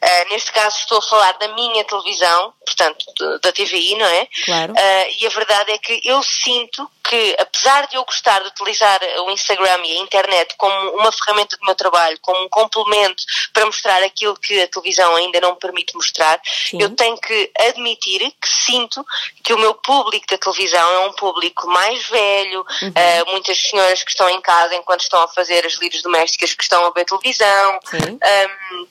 Ah, 0.00 0.24
neste 0.30 0.52
caso, 0.52 0.78
estou 0.78 0.98
a 0.98 1.02
falar 1.02 1.32
da 1.32 1.48
minha 1.48 1.84
televisão, 1.84 2.52
portanto, 2.64 3.04
da 3.42 3.52
TVI, 3.52 3.96
não 3.96 4.06
é? 4.06 4.28
Claro. 4.44 4.74
Ah, 4.76 5.06
e 5.20 5.26
a 5.26 5.30
verdade 5.30 5.72
é 5.72 5.78
que 5.78 6.00
eu 6.04 6.22
sinto 6.22 6.88
que, 7.02 7.36
apesar 7.38 7.86
de 7.88 7.96
eu 7.96 8.04
gostar 8.04 8.40
de 8.40 8.48
utilizar 8.48 9.00
o 9.26 9.30
Instagram 9.30 9.79
e 9.84 9.96
a 9.96 10.00
internet 10.00 10.54
como 10.56 10.90
uma 10.96 11.12
ferramenta 11.12 11.56
do 11.56 11.64
meu 11.64 11.74
trabalho, 11.74 12.18
como 12.20 12.44
um 12.44 12.48
complemento 12.48 13.22
para 13.52 13.66
mostrar 13.66 14.02
aquilo 14.02 14.36
que 14.36 14.60
a 14.60 14.68
televisão 14.68 15.16
ainda 15.16 15.40
não 15.40 15.52
me 15.52 15.58
permite 15.58 15.94
mostrar, 15.94 16.40
Sim. 16.44 16.80
eu 16.80 16.90
tenho 16.94 17.18
que 17.18 17.50
admitir 17.68 18.20
que 18.40 18.48
sinto 18.48 19.04
que 19.42 19.52
o 19.52 19.58
meu 19.58 19.74
público 19.74 20.26
da 20.28 20.38
televisão 20.38 20.90
é 20.92 20.98
um 21.00 21.12
público 21.12 21.66
mais 21.68 22.06
velho, 22.08 22.64
ah, 22.94 23.30
muitas 23.30 23.58
senhoras 23.58 24.02
que 24.02 24.10
estão 24.10 24.28
em 24.28 24.40
casa 24.40 24.74
enquanto 24.74 25.00
estão 25.00 25.22
a 25.22 25.28
fazer 25.28 25.64
as 25.66 25.74
lides 25.74 26.02
domésticas 26.02 26.54
que 26.54 26.62
estão 26.62 26.84
a 26.86 26.90
ver 26.90 27.04
televisão. 27.04 27.80
Ahm, 27.92 28.86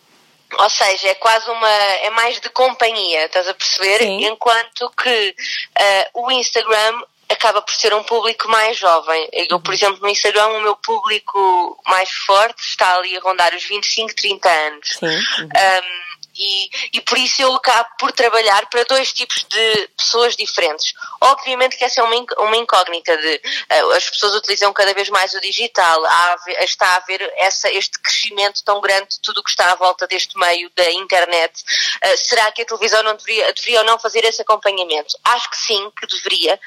ou 0.58 0.70
seja, 0.70 1.10
é 1.10 1.16
quase 1.16 1.50
uma. 1.50 1.70
é 1.70 2.10
mais 2.10 2.40
de 2.40 2.50
companhia, 2.50 3.26
estás 3.26 3.48
a 3.48 3.54
perceber? 3.54 4.00
Sim. 4.00 4.26
Enquanto 4.26 4.90
que 4.92 5.36
ah, 5.78 6.10
o 6.16 6.32
Instagram 6.32 7.04
acaba 7.30 7.62
por 7.62 7.74
ser 7.74 7.94
um 7.94 8.04
público 8.04 8.50
mais 8.50 8.78
jovem. 8.78 9.30
Eu, 9.50 9.60
por 9.60 9.74
exemplo, 9.74 10.02
no 10.02 10.10
Instagram, 10.10 10.48
o 10.48 10.62
meu 10.62 10.76
público 10.76 11.82
mais 11.88 12.10
forte 12.12 12.62
está 12.62 12.96
ali 12.96 13.16
a 13.16 13.22
rondar 13.22 13.54
os 13.56 13.64
25, 13.64 14.16
30 14.16 14.50
anos. 14.50 14.88
Sim. 15.00 15.06
Uhum. 15.06 15.46
Um, 15.46 16.19
e, 16.40 16.70
e 16.94 17.02
por 17.02 17.18
isso 17.18 17.42
eu 17.42 17.54
acabo 17.56 17.90
por 18.00 18.12
trabalhar 18.14 18.66
para 18.68 18.84
dois 18.86 19.12
tipos 19.12 19.44
de 19.50 19.88
pessoas 19.98 20.36
diferentes. 20.36 20.94
Obviamente 21.20 21.78
que 21.78 21.84
essa 21.84 22.00
é 22.00 22.04
uma, 22.04 22.16
inc- 22.16 22.40
uma 22.40 22.56
incógnita 22.56 23.18
de 23.18 23.42
uh, 23.84 23.92
as 23.92 24.10
pessoas 24.10 24.34
utilizam 24.36 24.72
cada 24.72 24.94
vez 24.94 25.10
mais 25.10 25.34
o 25.34 25.42
digital, 25.42 26.04
há 26.06 26.36
está 26.62 26.88
a 26.88 26.96
haver 26.96 27.22
essa, 27.38 27.70
este 27.72 28.00
crescimento 28.00 28.64
tão 28.64 28.80
grande 28.80 29.10
de 29.10 29.20
tudo 29.22 29.40
o 29.42 29.44
que 29.44 29.50
está 29.52 29.72
à 29.72 29.76
volta 29.76 30.08
deste 30.08 30.38
meio 30.38 30.72
da 30.76 30.90
internet. 30.92 31.62
Uh, 32.04 32.18
será 32.18 32.52
que 32.52 32.62
a 32.62 32.66
televisão 32.66 33.04
não 33.04 33.16
deveria, 33.16 33.54
deveria 33.54 33.80
ou 33.80 33.86
não 33.86 34.00
fazer 34.00 34.24
esse 34.24 34.42
acompanhamento? 34.42 35.18
Acho 35.26 35.50
que 35.50 35.58
sim, 35.58 35.92
que 36.00 36.08
deveria. 36.08 36.60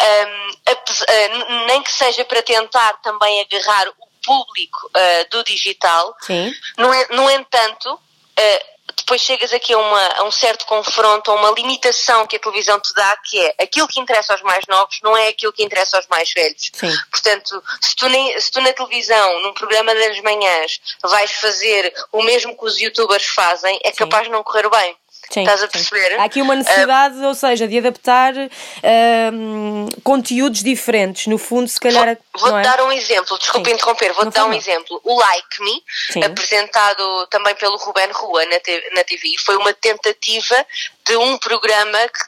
Um, 0.00 0.50
uh, 0.50 1.12
n- 1.36 1.66
nem 1.66 1.82
que 1.82 1.92
seja 1.92 2.24
para 2.24 2.42
tentar 2.42 2.94
também 3.02 3.40
agarrar 3.42 3.88
o 3.88 4.06
público 4.24 4.86
uh, 4.88 5.28
do 5.30 5.42
digital, 5.44 6.16
Sim. 6.22 6.54
no, 6.78 6.88
no 7.10 7.30
entanto, 7.30 8.00
eh, 8.36 8.66
depois 8.96 9.20
chegas 9.20 9.52
aqui 9.52 9.72
a, 9.72 9.78
uma- 9.78 10.08
a 10.18 10.22
um 10.24 10.30
certo 10.30 10.64
confronto, 10.66 11.30
a 11.30 11.34
uma 11.34 11.50
limitação 11.50 12.26
que 12.26 12.36
a 12.36 12.38
televisão 12.38 12.78
te 12.80 12.92
dá, 12.94 13.16
que 13.24 13.40
é 13.40 13.54
aquilo 13.64 13.88
que 13.88 14.00
interessa 14.00 14.32
aos 14.32 14.42
mais 14.42 14.64
novos 14.68 14.98
não 15.02 15.16
é 15.16 15.28
aquilo 15.28 15.52
que 15.52 15.62
interessa 15.62 15.96
aos 15.96 16.06
mais 16.08 16.32
velhos. 16.32 16.70
Sim. 16.74 16.92
Portanto, 17.10 17.62
se 17.80 17.94
tu, 17.96 18.08
nem- 18.08 18.40
se 18.40 18.50
tu 18.50 18.60
na 18.60 18.72
televisão, 18.72 19.40
num 19.42 19.52
programa 19.54 19.94
das 19.94 20.20
manhãs, 20.20 20.80
vais 21.02 21.30
fazer 21.32 21.92
o 22.12 22.22
mesmo 22.22 22.56
que 22.56 22.64
os 22.64 22.80
youtubers 22.80 23.26
fazem, 23.26 23.78
é 23.84 23.90
capaz 23.92 24.24
de 24.24 24.30
não 24.30 24.42
correr 24.42 24.68
bem. 24.68 24.96
Sim, 25.32 25.40
Estás 25.40 25.62
a 25.62 25.66
sim. 25.66 25.72
perceber? 25.72 26.20
Há 26.20 26.24
aqui 26.24 26.42
uma 26.42 26.54
necessidade, 26.54 27.16
ou 27.24 27.34
seja, 27.34 27.66
de 27.66 27.78
adaptar 27.78 28.34
ahm, 28.36 29.86
conteúdos 30.04 30.62
diferentes. 30.62 31.26
No 31.26 31.38
fundo, 31.38 31.68
se 31.68 31.80
calhar. 31.80 32.18
Vou- 32.38 32.50
Vou-te 32.50 32.58
é? 32.58 32.62
dar 32.62 32.82
um 32.82 32.92
exemplo, 32.92 33.38
desculpa 33.38 33.68
Sim. 33.68 33.74
interromper, 33.74 34.12
vou-te 34.12 34.34
dar 34.34 34.44
um 34.46 34.52
exemplo. 34.52 35.00
O 35.04 35.18
Like 35.18 35.62
Me, 35.62 35.82
Sim. 36.10 36.24
apresentado 36.24 37.26
também 37.30 37.54
pelo 37.54 37.76
Ruben 37.78 38.10
Rua 38.12 38.44
na, 38.46 39.04
TV, 39.04 39.34
foi 39.44 39.56
uma 39.56 39.72
tentativa 39.72 40.66
de 41.06 41.16
um 41.16 41.38
programa 41.38 41.98
que, 42.08 42.24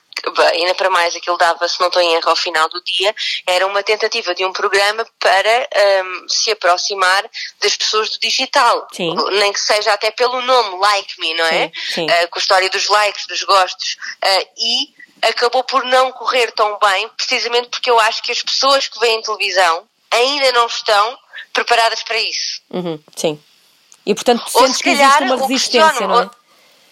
ainda 0.53 0.75
para 0.75 0.91
mais 0.91 1.15
aquilo 1.15 1.37
dava, 1.37 1.67
se 1.69 1.81
não 1.81 1.89
estou 1.89 2.03
em 2.03 2.15
erro, 2.15 2.29
ao 2.29 2.37
final 2.37 2.69
do 2.69 2.83
dia, 2.83 3.15
era 3.47 3.67
uma 3.67 3.83
tentativa 3.83 4.35
de 4.35 4.45
um 4.45 4.53
programa 4.53 5.07
para 5.19 5.69
hum, 6.05 6.27
se 6.29 6.51
aproximar 6.51 7.25
das 7.61 7.77
pessoas 7.77 8.11
do 8.11 8.19
digital. 8.19 8.87
Sim. 8.93 9.15
Nem 9.39 9.53
que 9.53 9.61
seja 9.61 9.93
até 9.93 10.11
pelo 10.11 10.41
nome, 10.41 10.79
Like 10.79 11.21
Me, 11.21 11.35
não 11.35 11.47
é? 11.47 11.71
Sim, 11.75 11.93
sim. 11.95 12.07
Ah, 12.11 12.27
com 12.29 12.39
a 12.39 12.43
história 12.43 12.71
dos 12.71 12.89
likes, 12.89 13.27
dos 13.27 13.43
gostos. 13.43 13.97
Ah, 14.23 14.47
e 14.57 14.95
acabou 15.23 15.65
por 15.65 15.85
não 15.85 16.13
correr 16.13 16.53
tão 16.53 16.79
bem, 16.79 17.09
precisamente 17.17 17.69
porque 17.69 17.91
eu 17.91 17.99
acho 18.01 18.23
que 18.23 18.33
as 18.33 18.43
pessoas 18.43 18.89
que 18.89 18.99
veem 18.99 19.23
televisão 19.23 19.85
ainda 20.11 20.53
não 20.53 20.67
estão 20.67 21.19
preparadas 21.53 22.03
para 22.03 22.19
isso. 22.19 22.61
Uhum, 22.71 22.99
sim. 23.17 23.41
E 24.07 24.15
portanto, 24.15 24.45
Ou 24.55 24.63
sentes 24.63 24.77
se 24.77 24.83
que 24.83 24.91
calhar 24.91 25.23
existe 25.23 25.25
uma 25.25 25.47
resistência, 25.47 26.07
não 26.07 26.21
é? 26.21 26.31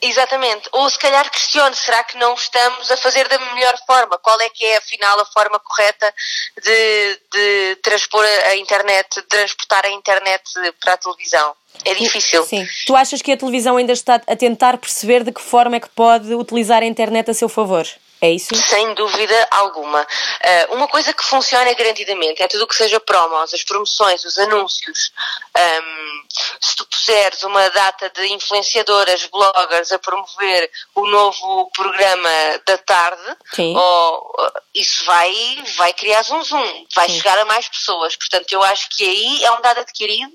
Exatamente. 0.02 0.68
Ou 0.72 0.90
se 0.90 0.98
calhar 0.98 1.30
questiono, 1.30 1.74
será 1.76 2.02
que 2.02 2.18
não 2.18 2.34
estamos 2.34 2.90
a 2.90 2.96
fazer 2.96 3.28
da 3.28 3.38
melhor 3.54 3.74
forma? 3.86 4.18
Qual 4.18 4.38
é 4.40 4.50
que 4.50 4.64
é, 4.64 4.76
afinal, 4.76 5.18
a 5.20 5.24
forma 5.26 5.60
correta 5.60 6.12
de, 6.60 7.20
de 7.32 7.76
transpor 7.76 8.24
a 8.48 8.56
internet, 8.56 9.14
de 9.14 9.22
transportar 9.22 9.86
a 9.86 9.90
internet 9.90 10.42
para 10.80 10.94
a 10.94 10.96
televisão? 10.96 11.54
É 11.84 11.94
difícil. 11.94 12.44
Sim. 12.44 12.66
Tu 12.84 12.96
achas 12.96 13.22
que 13.22 13.30
a 13.30 13.36
televisão 13.36 13.76
ainda 13.76 13.92
está 13.92 14.20
a 14.26 14.36
tentar 14.36 14.76
perceber 14.76 15.22
de 15.22 15.30
que 15.30 15.40
forma 15.40 15.76
é 15.76 15.80
que 15.80 15.88
pode 15.88 16.34
utilizar 16.34 16.82
a 16.82 16.86
internet 16.86 17.30
a 17.30 17.34
seu 17.34 17.48
favor? 17.48 17.86
É 18.22 18.30
isso? 18.30 18.54
Sem 18.54 18.94
dúvida 18.94 19.48
alguma. 19.50 20.06
Ah, 20.44 20.66
uma 20.70 20.86
coisa 20.86 21.12
que 21.12 21.24
funciona 21.24 21.74
garantidamente 21.74 22.40
é 22.40 22.46
tudo 22.46 22.62
o 22.62 22.66
que 22.68 22.76
seja 22.76 23.00
promos, 23.00 23.52
as 23.52 23.64
promoções, 23.64 24.24
os 24.24 24.38
anúncios. 24.38 25.10
Ahm, 25.52 26.22
se 26.60 26.76
tu 26.76 26.86
puseres 26.86 27.42
uma 27.42 27.68
data 27.70 28.08
de 28.10 28.28
influenciadoras, 28.28 29.26
bloggers 29.26 29.90
a 29.90 29.98
promover 29.98 30.70
o 30.94 31.04
novo 31.08 31.68
programa 31.74 32.30
da 32.64 32.78
tarde, 32.78 33.36
Sim. 33.54 33.76
ou, 33.76 34.36
ah, 34.38 34.62
isso 34.72 35.04
vai, 35.04 35.34
vai 35.76 35.92
criar 35.92 36.22
zoom 36.22 36.44
zoom, 36.44 36.86
vai 36.94 37.08
Sim. 37.08 37.16
chegar 37.16 37.36
a 37.40 37.44
mais 37.44 37.68
pessoas. 37.68 38.14
Portanto, 38.14 38.52
eu 38.52 38.62
acho 38.62 38.88
que 38.90 39.02
aí 39.02 39.42
é 39.42 39.50
um 39.50 39.60
dado 39.60 39.80
adquirido 39.80 40.32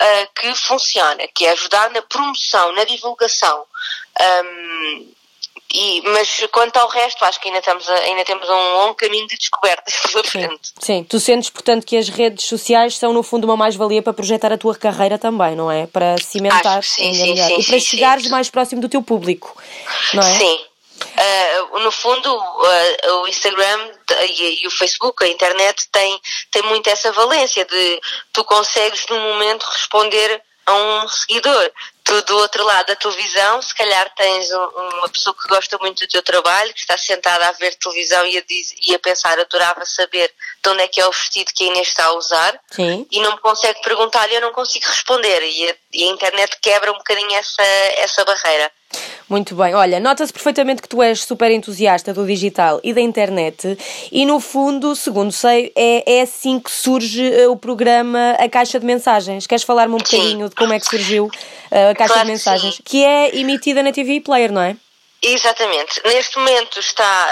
ah, 0.00 0.28
que 0.34 0.54
funciona, 0.54 1.28
que 1.34 1.44
é 1.44 1.50
ajudar 1.50 1.90
na 1.90 2.00
promoção, 2.00 2.72
na 2.72 2.84
divulgação. 2.84 3.66
Ahm, 4.18 5.15
e, 5.72 6.02
mas 6.06 6.46
quanto 6.52 6.76
ao 6.76 6.88
resto, 6.88 7.24
acho 7.24 7.40
que 7.40 7.48
ainda, 7.48 7.58
estamos 7.60 7.88
a- 7.88 7.94
ainda 8.00 8.24
temos 8.24 8.48
um 8.48 8.72
longo 8.74 8.94
caminho 8.94 9.26
de 9.26 9.36
descobertas 9.36 9.94
pela 10.12 10.24
frente. 10.24 10.72
Sim, 10.80 11.04
tu 11.04 11.18
sentes, 11.20 11.50
portanto, 11.50 11.84
que 11.84 11.96
as 11.96 12.08
redes 12.08 12.44
sociais 12.46 12.96
são, 12.96 13.12
no 13.12 13.22
fundo, 13.22 13.44
uma 13.44 13.56
mais-valia 13.56 14.02
para 14.02 14.12
projetar 14.12 14.52
a 14.52 14.58
tua 14.58 14.74
carreira 14.76 15.18
também, 15.18 15.54
não 15.56 15.70
é? 15.70 15.86
Para 15.86 16.16
cimentar 16.18 16.82
sim, 16.82 17.12
sim, 17.14 17.36
sim, 17.36 17.60
e 17.60 17.64
para 17.64 17.78
chegares 17.80 18.28
mais 18.28 18.48
próximo 18.50 18.80
do 18.80 18.88
teu 18.88 19.02
público, 19.02 19.56
não 20.14 20.22
é? 20.22 20.38
Sim. 20.38 20.64
Ah, 21.18 21.78
no 21.80 21.90
fundo, 21.92 22.28
ah, 22.40 23.12
o 23.22 23.28
Instagram 23.28 23.90
e, 24.28 24.62
e 24.64 24.66
o 24.66 24.70
Facebook, 24.70 25.22
a 25.24 25.28
internet, 25.28 25.88
tem, 25.92 26.18
tem 26.50 26.62
muito 26.62 26.88
essa 26.88 27.12
valência 27.12 27.64
de 27.66 28.00
tu 28.32 28.42
consegues, 28.44 29.04
num 29.10 29.20
momento, 29.20 29.64
responder 29.64 30.40
a 30.64 30.72
um 30.74 31.08
seguidor. 31.08 31.70
Tu, 32.06 32.22
do 32.22 32.36
outro 32.38 32.64
lado 32.64 32.86
da 32.86 32.94
televisão, 32.94 33.60
se 33.60 33.74
calhar 33.74 34.08
tens 34.14 34.48
um- 34.52 34.68
uma 34.98 35.08
pessoa 35.08 35.34
que 35.34 35.48
gosta 35.48 35.76
muito 35.78 35.98
do 36.06 36.08
teu 36.08 36.22
trabalho, 36.22 36.72
que 36.72 36.78
está 36.78 36.96
sentada 36.96 37.48
a 37.48 37.52
ver 37.52 37.74
televisão 37.74 38.24
e 38.24 38.38
a, 38.38 38.42
diz- 38.42 38.74
e 38.80 38.94
a 38.94 38.98
pensar, 39.00 39.36
adorava 39.40 39.84
saber 39.84 40.32
de 40.62 40.70
onde 40.70 40.82
é 40.82 40.88
que 40.88 41.00
é 41.00 41.06
o 41.06 41.10
vestido 41.10 41.50
que 41.52 41.64
a 41.64 41.66
Inês 41.66 41.88
está 41.88 42.04
a 42.04 42.12
usar, 42.12 42.60
Sim. 42.70 43.04
e 43.10 43.20
não 43.20 43.32
me 43.32 43.40
consegue 43.40 43.82
perguntar 43.82 44.30
e 44.30 44.36
eu 44.36 44.40
não 44.40 44.52
consigo 44.52 44.86
responder. 44.86 45.42
E 45.42 45.68
a, 45.70 45.74
e 45.94 46.04
a 46.04 46.12
internet 46.12 46.56
quebra 46.62 46.92
um 46.92 46.98
bocadinho 46.98 47.34
essa, 47.34 47.62
essa 47.96 48.24
barreira. 48.24 48.70
Muito 49.28 49.56
bem. 49.56 49.74
Olha, 49.74 49.98
nota-se 49.98 50.32
perfeitamente 50.32 50.80
que 50.80 50.88
tu 50.88 51.02
és 51.02 51.24
super 51.24 51.50
entusiasta 51.50 52.14
do 52.14 52.24
digital 52.24 52.80
e 52.84 52.94
da 52.94 53.00
internet 53.00 53.76
e, 54.12 54.24
no 54.24 54.38
fundo, 54.38 54.94
segundo 54.94 55.32
sei, 55.32 55.72
é, 55.74 56.18
é 56.18 56.22
assim 56.22 56.60
que 56.60 56.70
surge 56.70 57.32
eh, 57.32 57.48
o 57.48 57.56
programa 57.56 58.36
A 58.38 58.48
Caixa 58.48 58.78
de 58.78 58.86
Mensagens. 58.86 59.44
Queres 59.46 59.64
falar-me 59.64 59.94
um 59.96 59.98
Sim. 59.98 60.16
bocadinho 60.16 60.48
de 60.48 60.54
como 60.54 60.72
é 60.72 60.78
que 60.78 60.86
surgiu 60.86 61.28
eh, 61.72 61.90
a 61.90 61.94
Caixa 61.96 62.14
Claro 62.14 62.20
de 62.20 62.26
que 62.26 62.32
Mensagens? 62.32 62.74
sim. 62.76 62.82
Que 62.84 63.04
é 63.04 63.36
emitida 63.36 63.82
na 63.82 63.90
TV 63.90 64.20
Player, 64.20 64.52
não 64.52 64.62
é? 64.62 64.76
Exatamente. 65.22 66.00
Neste 66.04 66.38
momento 66.38 66.78
está, 66.78 67.30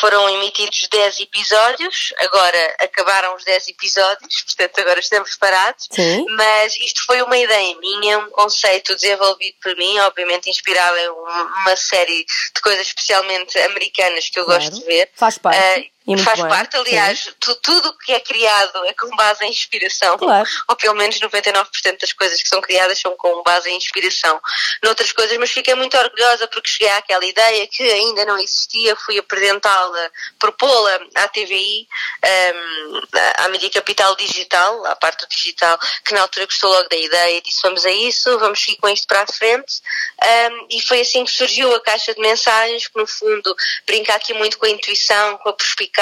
foram 0.00 0.28
emitidos 0.28 0.88
10 0.90 1.20
episódios, 1.20 2.12
agora 2.18 2.76
acabaram 2.80 3.34
os 3.36 3.44
10 3.44 3.68
episódios, 3.68 4.42
portanto 4.56 4.78
agora 4.80 5.00
estamos 5.00 5.36
parados. 5.36 5.86
Sim. 5.92 6.24
Mas 6.30 6.74
isto 6.76 7.04
foi 7.04 7.22
uma 7.22 7.36
ideia 7.36 7.76
minha, 7.78 8.18
um 8.18 8.30
conceito 8.30 8.94
desenvolvido 8.94 9.56
por 9.62 9.76
mim, 9.76 9.98
obviamente 10.00 10.48
inspirado 10.50 10.96
em 10.96 11.08
uma 11.10 11.76
série 11.76 12.24
de 12.54 12.60
coisas 12.62 12.86
especialmente 12.86 13.58
americanas 13.60 14.28
que 14.28 14.38
eu 14.40 14.44
Claro. 14.44 14.62
gosto 14.64 14.80
de 14.80 14.86
ver. 14.86 15.10
Faz 15.14 15.38
parte. 15.38 15.58
Ah, 15.58 15.84
E 16.06 16.16
faz 16.18 16.38
bem. 16.40 16.48
parte, 16.48 16.76
aliás, 16.76 17.28
tu- 17.40 17.54
tudo 17.56 17.88
o 17.88 17.98
que 17.98 18.12
é 18.12 18.20
criado 18.20 18.84
é 18.86 18.92
com 18.94 19.08
base 19.16 19.44
em 19.44 19.50
inspiração. 19.50 20.16
Claro. 20.16 20.48
Ou 20.68 20.76
pelo 20.76 20.94
menos 20.94 21.18
99% 21.18 21.98
das 22.00 22.12
coisas 22.12 22.40
que 22.40 22.48
são 22.48 22.60
criadas 22.60 22.98
são 23.00 23.16
com 23.16 23.42
base 23.42 23.68
em 23.68 23.76
inspiração 23.76 24.40
noutras 24.82 25.10
coisas, 25.12 25.36
mas 25.38 25.50
fiquei 25.50 25.74
muito 25.74 25.96
orgulhosa 25.98 26.46
porque 26.48 26.68
cheguei 26.70 26.90
àquela 26.90 27.24
ideia 27.24 27.66
que 27.66 27.82
ainda 27.82 28.24
não 28.24 28.38
existia, 28.38 28.94
fui 28.96 29.18
apresentá-la, 29.18 30.10
propô-la 30.38 31.00
à 31.16 31.28
TVI, 31.28 31.88
hum, 32.24 33.00
à 33.38 33.48
Mídia 33.48 33.70
Capital 33.70 34.14
Digital, 34.16 34.86
à 34.86 34.94
parte 34.96 35.26
do 35.26 35.28
digital, 35.28 35.78
que 36.04 36.14
na 36.14 36.20
altura 36.20 36.46
gostou 36.46 36.70
logo 36.72 36.88
da 36.88 36.96
ideia 36.96 37.38
e 37.38 37.42
disse 37.42 37.60
vamos 37.62 37.84
a 37.84 37.90
isso, 37.90 38.38
vamos 38.38 38.60
seguir 38.60 38.76
com 38.76 38.88
isto 38.88 39.06
para 39.08 39.22
a 39.22 39.26
frente. 39.26 39.80
Hum, 40.22 40.66
e 40.70 40.80
foi 40.82 41.00
assim 41.00 41.24
que 41.24 41.30
surgiu 41.32 41.74
a 41.74 41.80
caixa 41.80 42.14
de 42.14 42.20
mensagens, 42.20 42.86
que 42.86 42.96
no 42.98 43.06
fundo 43.06 43.56
brinca 43.84 44.14
aqui 44.14 44.32
muito 44.34 44.56
com 44.58 44.66
a 44.66 44.70
intuição, 44.70 45.36
com 45.38 45.48
a 45.48 45.52
perspicácia, 45.52 45.95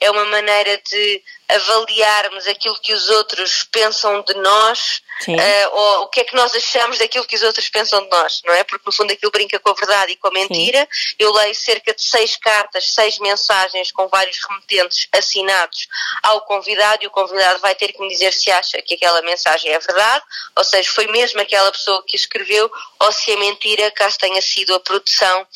é 0.00 0.10
uma 0.10 0.24
maneira 0.26 0.80
de 0.90 1.22
avaliarmos 1.48 2.46
aquilo 2.46 2.78
que 2.80 2.92
os 2.92 3.08
outros 3.10 3.64
pensam 3.70 4.22
de 4.22 4.34
nós 4.34 5.02
Sim. 5.20 5.38
eh, 5.38 5.68
ou 5.68 6.02
o 6.02 6.08
que 6.08 6.20
é 6.20 6.24
que 6.24 6.34
nós 6.34 6.54
achamos 6.54 6.98
daquilo 6.98 7.26
que 7.26 7.36
os 7.36 7.42
outros 7.42 7.68
pensam 7.68 8.02
de 8.02 8.10
nós, 8.10 8.42
não 8.44 8.54
é? 8.54 8.64
Porque 8.64 8.82
no 8.84 8.92
fundo 8.92 9.12
aquilo 9.12 9.30
brinca 9.30 9.58
com 9.58 9.70
a 9.70 9.74
verdade 9.74 10.12
e 10.12 10.16
com 10.16 10.28
a 10.28 10.30
mentira. 10.32 10.88
Eu 11.18 11.32
leio 11.32 11.54
cerca 11.54 11.94
de 11.94 12.02
seis 12.02 12.36
cartas, 12.36 12.92
seis 12.94 13.18
mensagens 13.18 13.92
com 13.92 14.08
vários 14.08 14.38
remetentes 14.48 15.06
assinados 15.12 15.86
ao 16.22 16.40
convidado 16.42 17.04
e 17.04 17.06
o 17.06 17.10
convidado 17.10 17.60
vai 17.60 17.74
ter 17.74 17.92
que 17.92 18.00
me 18.00 18.08
dizer 18.08 18.32
se 18.32 18.50
acha 18.50 18.80
que 18.82 18.94
aquela 18.94 19.22
mensagem 19.22 19.70
é 19.70 19.78
verdade, 19.78 20.24
ou 20.56 20.64
seja, 20.64 20.90
foi 20.90 21.06
mesmo 21.08 21.40
aquela 21.40 21.70
pessoa 21.70 22.02
que 22.06 22.16
escreveu 22.16 22.70
ou 22.98 23.12
se 23.12 23.32
é 23.32 23.36
mentira, 23.36 23.90
caso 23.90 24.18
tenha 24.18 24.40
sido 24.40 24.74
a 24.74 24.80
produção 24.80 25.46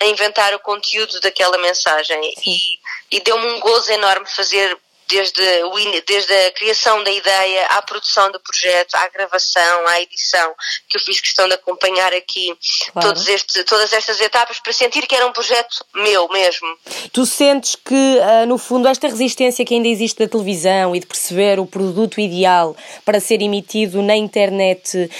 a 0.00 0.04
inventar 0.04 0.54
o 0.54 0.60
conteúdo 0.60 1.20
daquela 1.20 1.58
mensagem. 1.58 2.34
E, 2.46 2.78
e 3.10 3.17
deu-me 3.20 3.46
um 3.52 3.60
gozo 3.60 3.90
enorme 3.92 4.26
fazer 4.26 4.78
desde, 5.08 5.42
o 5.64 6.02
desde 6.06 6.32
a 6.46 6.52
criação 6.52 7.02
da 7.02 7.10
ideia 7.10 7.66
à 7.66 7.82
produção 7.82 8.30
do 8.30 8.40
projeto, 8.40 8.94
à 8.94 9.08
gravação, 9.08 9.86
à 9.88 10.00
edição, 10.00 10.54
que 10.88 10.96
eu 10.96 11.00
fiz 11.00 11.20
questão 11.20 11.48
de 11.48 11.54
acompanhar 11.54 12.12
aqui 12.12 12.56
Claro. 12.92 13.08
todos 13.08 13.28
este, 13.28 13.64
todas 13.64 13.92
estas 13.92 14.20
etapas 14.20 14.60
para 14.60 14.72
sentir 14.72 15.06
que 15.06 15.14
era 15.14 15.26
um 15.26 15.32
projeto 15.32 15.84
meu 15.94 16.28
mesmo. 16.28 16.68
Tu 17.12 17.24
sentes 17.26 17.74
que, 17.76 18.18
ah, 18.20 18.46
no 18.46 18.58
fundo, 18.58 18.88
esta 18.88 19.08
resistência 19.08 19.64
que 19.64 19.74
ainda 19.74 19.88
existe 19.88 20.18
da 20.18 20.28
televisão 20.28 20.94
e 20.94 21.00
de 21.00 21.06
perceber 21.06 21.58
o 21.58 21.66
produto 21.66 22.20
ideal 22.20 22.76
para 23.04 23.20
ser 23.20 23.40
emitido 23.42 24.02
na 24.02 24.16
internet, 24.16 25.10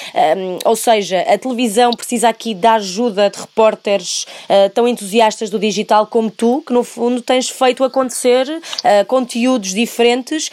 ou 0.64 0.76
seja, 0.76 1.20
a 1.22 1.38
televisão 1.38 1.92
precisa 1.92 2.28
aqui 2.28 2.54
da 2.54 2.74
ajuda 2.74 3.30
de 3.30 3.38
repórteres 3.40 4.26
ah, 4.48 4.70
tão 4.74 4.86
entusiastas 4.86 5.50
do 5.50 5.58
digital 5.58 6.06
como 6.06 6.30
tu, 6.30 6.62
que 6.66 6.72
no 6.72 6.84
fundo 6.84 7.22
tens 7.22 7.48
feito 7.48 7.84
acontecer 7.84 8.46
ah, 8.84 9.04
conteúdos 9.06 9.70
diferentes 9.78 10.50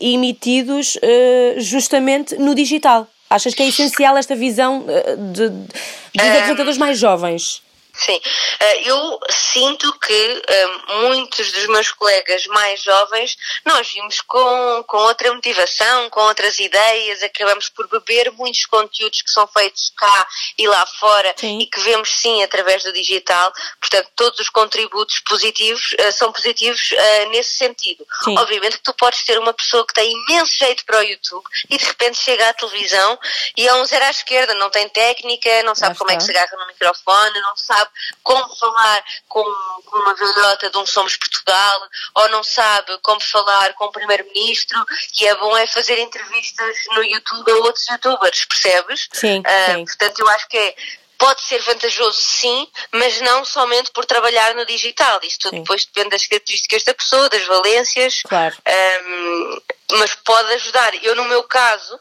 e 0.00 0.14
emitidos 0.14 0.98
ah, 1.02 1.58
justamente 1.58 2.36
no 2.36 2.54
digital. 2.54 3.06
Achas 3.28 3.54
que 3.54 3.62
é 3.62 3.68
essencial 3.68 4.16
esta 4.16 4.34
visão 4.34 4.84
ah, 4.88 5.14
de, 5.16 5.48
de, 5.48 5.66
dos 6.14 6.26
apresentadores 6.26 6.78
mais 6.78 6.98
jovens? 6.98 7.62
Sim, 8.04 8.20
Eh, 8.60 8.90
eu 8.90 9.20
sinto 9.30 9.90
que 9.98 10.42
eh, 10.46 10.66
muitos 11.00 11.50
dos 11.50 11.66
meus 11.68 11.90
colegas 11.92 12.46
mais 12.48 12.82
jovens 12.82 13.36
nós 13.64 13.90
vimos 13.90 14.20
com, 14.20 14.84
com 14.86 14.98
outra 14.98 15.32
motivação, 15.32 16.10
com 16.10 16.20
outras 16.20 16.58
ideias, 16.58 17.22
acabamos 17.22 17.70
por 17.70 17.88
beber 17.88 18.30
muitos 18.32 18.66
conteúdos 18.66 19.22
que 19.22 19.30
são 19.30 19.46
feitos 19.46 19.92
cá 19.96 20.28
e 20.58 20.68
lá 20.68 20.84
fora 20.86 21.34
Sim. 21.38 21.58
e 21.58 21.66
que 21.66 21.80
vemos 21.80 22.10
sim 22.20 22.42
através 22.42 22.82
do 22.82 22.92
digital. 22.92 23.50
Portanto, 23.80 24.10
todos 24.14 24.38
os 24.40 24.50
contributos 24.50 25.20
positivos 25.20 25.94
eh, 25.98 26.12
são 26.12 26.30
positivos 26.30 26.90
nesse 27.30 27.56
sentido. 27.56 28.06
Sim. 28.24 28.36
Obviamente 28.38 28.76
que 28.76 28.82
tu 28.82 28.92
podes 28.94 29.22
ter 29.24 29.38
uma 29.38 29.54
pessoa 29.54 29.86
que 29.86 29.94
tem 29.94 30.12
imenso 30.12 30.52
jeito 30.58 30.84
para 30.84 30.98
o 30.98 31.02
YouTube 31.02 31.44
e 31.68 31.78
de 31.78 31.84
repente 31.84 32.18
chega 32.18 32.48
à 32.48 32.52
televisão 32.52 33.18
e 33.56 33.66
é 33.66 33.74
um 33.74 33.84
zero 33.86 34.04
à 34.04 34.10
esquerda, 34.10 34.54
não 34.54 34.70
tem 34.70 34.88
técnica, 34.88 35.62
não 35.62 35.74
sabe 35.74 35.94
Lá 35.94 35.98
como 35.98 36.10
é 36.10 36.16
que 36.16 36.22
se 36.22 36.30
agarra 36.30 36.56
no 36.58 36.66
microfone, 36.66 37.40
não 37.40 37.56
sabe 37.56 37.89
como 38.22 38.54
falar 38.56 39.04
com, 39.28 39.42
com 39.84 39.98
uma 39.98 40.14
velhota 40.14 40.70
de 40.70 40.78
um 40.78 40.86
Somos 40.86 41.16
Portugal, 41.16 41.82
ou 42.14 42.28
não 42.30 42.42
sabe 42.42 42.98
como 43.02 43.20
falar 43.20 43.74
com 43.74 43.86
o 43.86 43.92
Primeiro-Ministro, 43.92 44.84
e 45.20 45.26
é 45.26 45.34
bom 45.36 45.56
é 45.56 45.66
fazer 45.66 45.98
entrevistas 45.98 46.76
no 46.92 47.02
YouTube 47.04 47.50
a 47.50 47.56
outros 47.56 47.86
youtubers, 47.88 48.44
percebes? 48.44 49.08
Sim, 49.12 49.42
Ah, 49.44 49.74
sim. 49.74 49.84
Portanto, 49.84 50.18
eu 50.20 50.28
acho 50.28 50.48
que 50.48 50.56
é, 50.58 50.74
pode 51.18 51.42
ser 51.42 51.60
vantajoso 51.62 52.18
sim, 52.18 52.66
mas 52.92 53.20
não 53.20 53.44
somente 53.44 53.90
por 53.92 54.06
trabalhar 54.06 54.54
no 54.54 54.64
digital. 54.64 55.20
Isto 55.22 55.50
tudo 55.50 55.60
depois 55.60 55.84
depende 55.84 56.10
das 56.10 56.26
características 56.26 56.82
da 56.84 56.94
pessoa, 56.94 57.28
das 57.28 57.44
valências, 57.46 58.22
Claro. 58.22 58.56
Ahm, 58.66 59.60
mas 59.98 60.14
pode 60.14 60.52
ajudar. 60.54 60.94
Eu, 61.04 61.14
no 61.14 61.24
meu 61.24 61.42
caso, 61.42 61.98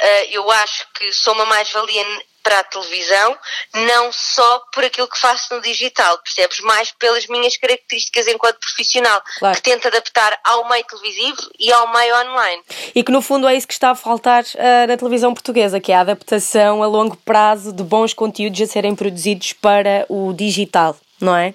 ah, 0.00 0.24
eu 0.30 0.48
acho 0.50 0.86
que 0.94 1.12
sou 1.12 1.34
uma 1.34 1.46
mais-valia 1.46 2.04
para 2.42 2.58
a 2.60 2.64
televisão, 2.64 3.36
não 3.74 4.10
só 4.12 4.62
por 4.72 4.84
aquilo 4.84 5.08
que 5.08 5.18
faço 5.18 5.54
no 5.54 5.60
digital, 5.60 6.18
percebes? 6.18 6.60
Mais 6.60 6.90
pelas 6.92 7.26
minhas 7.26 7.56
características 7.56 8.26
enquanto 8.28 8.58
profissional, 8.58 9.22
Claro. 9.38 9.56
que 9.56 9.62
tento 9.62 9.86
adaptar 9.88 10.38
ao 10.44 10.68
meio 10.68 10.84
televisivo 10.84 11.38
e 11.58 11.72
ao 11.72 11.92
meio 11.92 12.14
online. 12.20 12.62
E 12.94 13.02
que 13.04 13.12
no 13.12 13.22
fundo 13.22 13.46
é 13.48 13.54
isso 13.54 13.66
que 13.68 13.74
está 13.74 13.90
a 13.90 13.94
faltar 13.94 14.44
ah, 14.58 14.86
na 14.86 14.96
televisão 14.96 15.32
portuguesa, 15.34 15.80
que 15.80 15.92
é 15.92 15.96
a 15.96 16.00
adaptação 16.00 16.82
a 16.82 16.86
longo 16.86 17.16
prazo 17.16 17.72
de 17.72 17.82
bons 17.82 18.12
conteúdos 18.14 18.60
a 18.60 18.66
serem 18.66 18.94
produzidos 18.94 19.52
para 19.52 20.06
o 20.08 20.32
digital, 20.32 20.96
não 21.20 21.36
é? 21.36 21.52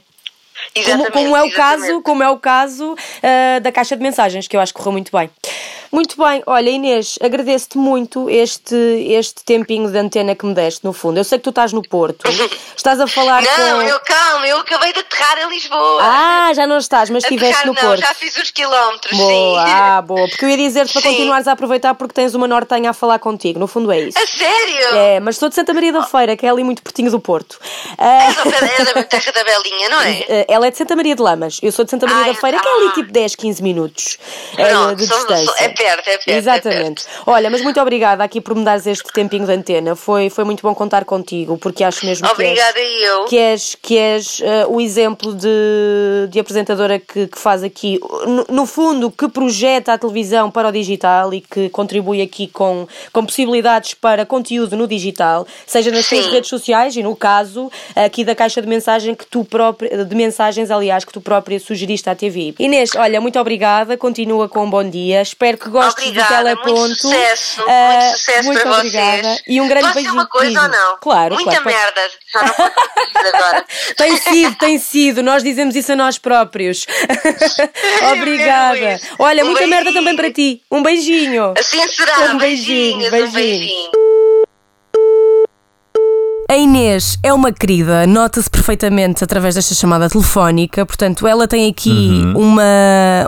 Como, 0.74 0.86
Exatamente, 0.86 1.12
como 1.12 1.36
é 1.36 1.42
o 1.42 1.46
exatamente. 1.48 1.56
caso, 1.56 2.02
como 2.02 2.24
é 2.24 2.30
o 2.30 2.38
caso 2.40 2.96
ah, 3.22 3.60
da 3.60 3.72
caixa 3.72 3.96
de 3.96 4.02
mensagens, 4.02 4.48
que 4.48 4.56
eu 4.56 4.62
acho 4.62 4.74
que 4.74 4.78
correu 4.78 4.94
muito 4.94 5.12
bem. 5.12 5.30
Muito 5.92 6.22
bem, 6.22 6.44
olha 6.46 6.70
Inês, 6.70 7.18
agradeço-te 7.22 7.78
muito 7.78 8.30
este, 8.30 8.76
este 8.76 9.44
tempinho 9.44 9.90
de 9.90 9.98
antena 9.98 10.36
que 10.36 10.46
me 10.46 10.54
deste, 10.54 10.84
no 10.84 10.94
fundo. 10.94 11.18
Eu 11.18 11.24
sei 11.24 11.38
que 11.38 11.44
tu 11.44 11.50
estás 11.50 11.72
no 11.74 11.82
Porto, 11.82 12.28
estás 12.76 13.00
a 13.00 13.08
falar 13.08 13.42
Não, 13.42 13.78
com... 13.78 13.82
eu 13.82 14.00
calma, 14.02 14.48
eu 14.48 14.58
acabei 14.58 14.94
de 14.94 15.00
aterrar 15.00 15.38
em 15.40 15.50
Lisboa. 15.50 16.00
Ah, 16.02 16.52
já 16.54 16.68
não 16.68 16.78
estás, 16.78 17.10
mas 17.10 17.24
estiveste 17.24 17.66
no 17.68 17.74
não, 17.74 17.82
Porto. 17.82 18.02
já 18.02 18.14
fiz 18.14 18.36
os 18.38 18.52
quilómetros, 18.52 19.18
Boa, 19.18 19.66
sim. 19.66 19.72
ah, 19.72 20.02
boa. 20.02 20.28
Porque 20.30 20.46
eu 20.46 20.50
ia 20.50 20.58
dizer-te 20.58 20.94
para 20.94 21.02
continuares 21.02 21.48
a 21.48 21.52
aproveitar 21.52 21.94
porque 21.96 22.14
tens 22.14 22.34
uma 22.34 22.48
nortenha 22.48 22.90
a 22.90 22.94
falar 22.94 23.20
contigo. 23.20 23.60
No 23.60 23.68
fundo 23.68 23.92
é 23.92 24.00
isso. 24.02 24.18
A 24.18 24.28
sério? 24.28 24.96
É, 24.96 25.20
mas 25.20 25.38
sou 25.38 25.50
de 25.50 25.56
Santa 25.56 25.74
Maria 25.74 25.92
da 25.94 26.04
Feira, 26.04 26.36
que 26.36 26.46
é 26.46 26.50
ali 26.50 26.64
muito 26.64 26.82
pertinho 26.82 27.12
do 27.12 27.20
Porto. 27.20 27.60
És 27.98 28.36
da 28.36 29.04
terra 29.04 29.32
da 29.32 29.44
Belinha, 29.44 29.90
não 29.90 30.02
é? 30.02 30.26
eh, 30.30 30.46
ela 30.48 30.68
é 30.68 30.72
de 30.72 30.78
Santa 30.78 30.96
Maria 30.96 31.16
de 31.16 31.22
Lamas. 31.22 31.60
Eu 31.62 31.72
sou 31.72 31.86
de 31.86 31.92
Santa 31.92 32.06
Maria 32.08 32.24
Ai, 32.24 32.34
da 32.34 32.40
Feira, 32.40 32.60
que 32.60 32.68
é 32.68 32.72
ali 32.72 32.88
ah. 32.88 32.92
tipo 32.94 33.12
10, 33.12 33.36
15 33.36 33.64
minutos 33.64 34.18
eh, 34.58 34.70
Pronto, 34.70 34.96
de 34.96 35.08
distância. 35.08 35.54
é 35.64 35.70
perto, 35.76 36.08
é 36.08 36.18
perto. 36.18 36.30
é 36.30 36.38
Exatamente. 36.38 37.06
perto. 37.06 37.24
Olha, 37.26 37.50
mas 37.50 37.62
muito 37.62 37.80
obrigada 37.80 38.24
aqui 38.24 38.42
por 38.42 38.56
me 38.56 38.64
dares 38.64 38.88
este 38.88 39.12
tempinho 39.14 39.46
de 39.46 39.52
antena. 39.52 39.96
Foi, 39.96 40.30
foi 40.30 40.44
muito 40.44 40.62
bom 40.62 40.74
contar 40.74 41.06
contigo, 41.06 41.58
porque 41.58 41.84
acho 41.84 42.06
mesmo 42.06 42.28
Obrigada 42.28 42.74
que 42.74 42.80
és, 42.80 43.02
eu. 43.02 43.26
que 43.26 43.38
és, 43.38 43.76
que 43.82 43.98
és 43.98 44.42
eh, 44.42 44.66
o 44.68 44.82
exemplo 44.82 45.34
de, 45.34 46.28
de 46.30 46.40
apresentadora 46.40 47.00
que, 47.00 47.28
que 47.28 47.38
faz 47.38 47.64
aqui, 47.64 48.00
no, 48.26 48.46
no 48.50 48.66
fundo, 48.66 49.12
que 49.12 49.28
projeta 49.28 49.94
a 49.94 49.98
televisão 49.98 50.50
para 50.50 50.68
o 50.70 50.72
digital 50.72 51.34
e 51.34 51.42
que 51.42 51.70
contribui 51.70 52.22
aqui 52.22 52.48
com, 52.48 52.88
com 53.12 53.26
possibilidades 53.26 53.94
para 53.94 54.26
conteúdo 54.26 54.76
no 54.76 54.88
digital, 54.88 55.46
seja 55.66 55.92
nas 55.92 56.06
Sim. 56.06 56.18
tuas 56.18 56.32
redes 56.32 56.50
sociais 56.50 56.96
e 56.96 57.04
no 57.04 57.16
caso 57.16 57.72
aqui 57.96 58.24
da 58.24 58.36
caixa 58.36 58.62
de 58.62 58.68
mensagem 58.68 59.16
que 59.16 59.26
tu 59.26 59.44
própria, 59.44 60.06
de 60.06 60.16
mensagens, 60.16 60.72
aliás, 60.72 61.06
que 61.06 61.14
tu 61.14 61.22
própria 61.22 61.60
sugeriste 61.60 62.10
à 62.10 62.16
TV. 62.16 62.54
Inês, 62.60 62.92
olha, 62.96 63.20
muito 63.22 63.40
obrigada, 63.40 63.98
continua 63.98 64.48
com 64.48 64.66
um 64.66 64.70
bom 64.70 64.84
dia. 64.84 65.22
Espero 65.22 65.58
que 65.58 65.65
gostes 65.70 66.04
Obrigada, 66.08 66.30
do 66.36 66.38
teleponto. 66.38 66.72
muito 66.80 66.96
sucesso, 67.02 67.64
Ah, 67.68 67.90
muito 68.02 68.18
sucesso 68.18 68.44
muito 68.46 68.62
para 68.62 68.72
obrigada. 68.78 69.22
vocês. 69.24 69.44
E 69.48 69.62
um 69.62 69.68
grande 69.68 69.82
Posso 69.84 69.94
beijinho. 69.96 70.14
uma 70.14 70.26
coisa 70.28 70.62
ou 70.62 70.68
não? 70.70 70.98
Claro, 71.02 71.36
Muita 71.36 71.52
claro. 71.62 71.66
merda, 71.66 72.02
já 72.34 72.42
não 72.44 72.54
posso 72.54 73.28
agora. 73.36 73.66
Tem 73.98 74.18
sido, 74.18 74.56
tem 74.56 74.78
sido. 74.80 75.24
Nós 75.24 75.44
dizemos 75.44 75.76
isso 75.76 75.92
a 75.92 75.96
nós 75.96 76.18
próprios. 76.18 76.86
Obrigada. 78.12 79.00
Olha, 79.20 79.44
Um 79.44 79.48
muita 79.48 79.62
merda 79.68 79.86
beijinho. 79.86 79.94
também 79.94 80.16
para 80.16 80.32
ti. 80.32 80.62
Um 80.72 80.84
beijinho. 80.84 81.54
Assim 81.58 81.88
será, 81.90 82.32
Um 82.34 82.38
beijinho, 82.38 83.10
beijinhos, 83.10 83.10
beijinho. 83.12 83.28
um 83.28 83.32
beijinho. 83.32 84.15
A 86.48 86.56
Inês 86.56 87.18
é 87.24 87.34
uma 87.34 87.52
querida, 87.52 88.06
nota-se 88.06 88.48
perfeitamente 88.48 89.24
através 89.24 89.56
desta 89.56 89.74
chamada 89.74 90.08
telefónica, 90.08 90.86
portanto, 90.86 91.26
ela 91.28 91.48
tem 91.48 91.68
aqui 91.68 92.22
uma, 92.36 92.64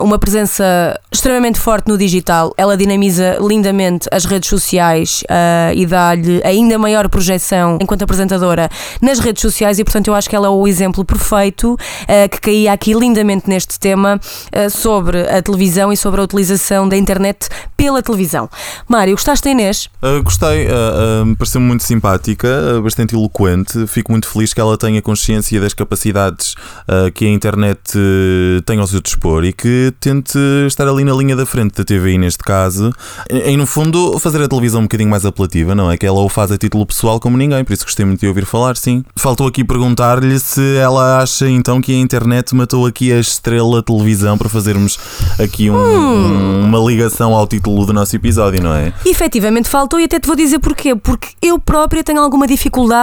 uma 0.02 0.20
presença 0.20 1.00
extremamente 1.12 1.58
forte 1.60 1.88
no 1.88 1.98
digital. 1.98 2.54
Ela 2.56 2.78
dinamiza 2.78 3.38
lindamente 3.42 4.08
as 4.12 4.24
redes 4.26 4.48
sociais 4.48 5.24
ah, 5.30 5.74
e 5.74 5.88
dá-lhe 5.88 6.42
ainda 6.44 6.78
maior 6.78 7.10
projeção 7.10 7.80
enquanto 7.82 8.04
apresentadora 8.04 8.70
nas 9.02 9.18
redes 9.18 9.42
sociais, 9.42 9.80
e 9.80 9.84
portanto, 9.84 10.10
eu 10.10 10.14
acho 10.14 10.30
que 10.30 10.36
ela 10.36 10.46
é 10.46 10.52
o 10.52 10.68
exemplo 10.68 11.04
perfeito 11.04 11.76
ah, 12.08 12.30
que 12.30 12.40
caía 12.40 12.72
aqui 12.72 12.94
lindamente 12.94 13.50
neste 13.50 13.80
tema 13.80 14.20
ah, 14.52 14.70
sobre 14.70 15.28
a 15.28 15.42
televisão 15.42 15.92
e 15.92 15.98
sobre 15.98 16.22
a 16.22 16.24
utilização 16.24 16.88
da 16.88 16.96
internet 16.96 17.50
pela 17.76 18.04
televisão. 18.04 18.48
Mário, 18.88 19.16
gostaste 19.16 19.46
da 19.46 19.52
Inês? 19.52 19.90
Uh, 20.04 20.22
gostei, 20.24 20.68
uh, 20.68 21.32
uh, 21.32 21.36
pareceu-me 21.36 21.68
muito 21.68 21.84
simpática, 21.84 22.48
uh, 22.48 22.82
bastante 23.08 23.16
eloquente. 23.16 23.88
Fico 23.88 24.12
muito 24.12 24.28
feliz 24.28 24.54
que 24.54 24.60
ela 24.60 24.78
tenha 24.78 25.02
consciência 25.02 25.60
das 25.62 25.74
capacidades 25.74 26.54
uh, 26.88 27.12
que 27.14 27.26
a 27.26 27.30
internet 27.30 27.80
uh, 27.98 28.62
tem 28.64 28.80
ao 28.80 28.88
seu 28.88 29.02
dispor 29.02 29.46
e 29.46 29.54
que 29.54 29.94
tente 30.00 30.38
estar 30.68 30.88
ali 30.88 31.04
na 31.04 31.14
linha 31.14 31.36
da 31.36 31.46
frente 31.46 31.76
da 31.76 31.84
TVI, 31.84 32.18
neste 32.18 32.44
caso, 32.44 32.92
em, 33.30 33.56
no 33.58 33.66
fundo, 33.66 34.20
fazer 34.20 34.42
a 34.42 34.48
televisão 34.48 34.82
um 34.82 34.84
bocadinho 34.84 35.10
mais 35.10 35.26
apelativa, 35.26 35.74
não 35.74 35.90
é? 35.92 35.98
Que 35.98 36.06
ela 36.06 36.20
o 36.20 36.30
faz 36.30 36.52
a 36.52 36.58
título 36.58 36.86
pessoal 36.86 37.20
como 37.20 37.38
ninguém, 37.38 37.64
por 37.64 37.74
isso 37.74 37.84
gostei 37.86 38.06
muito 38.06 38.20
de 38.20 38.28
ouvir 38.28 38.46
falar, 38.46 38.76
sim. 38.76 39.04
Faltou 39.16 39.48
aqui 39.48 39.64
perguntar-lhe 39.64 40.40
se 40.40 40.76
ela 40.78 41.22
acha 41.22 41.50
então 41.50 41.82
que 41.82 41.92
a 41.94 41.98
internet 41.98 42.54
matou 42.56 42.86
aqui 42.86 43.12
a 43.12 43.20
estrela 43.20 43.82
televisão 43.82 44.38
para 44.38 44.50
fazermos 44.50 44.98
aqui 45.40 45.70
um- 45.70 45.76
um- 45.78 46.66
uma 46.66 46.80
ligação 46.80 47.34
ao 47.34 47.48
título 47.48 47.86
do 47.86 47.94
nosso 47.94 48.16
episódio, 48.16 48.62
não 48.62 48.74
é? 48.74 48.94
E, 49.06 49.10
efetivamente 49.12 49.70
faltou, 49.70 50.00
e 50.00 50.04
até 50.04 50.20
te 50.20 50.28
vou 50.28 50.36
dizer 50.36 50.60
porquê. 50.60 50.96
Porque 50.96 51.30
eu 51.42 51.60
própria 51.60 52.04
tenho 52.04 52.20
alguma 52.22 52.48
dificuldade 52.48 52.97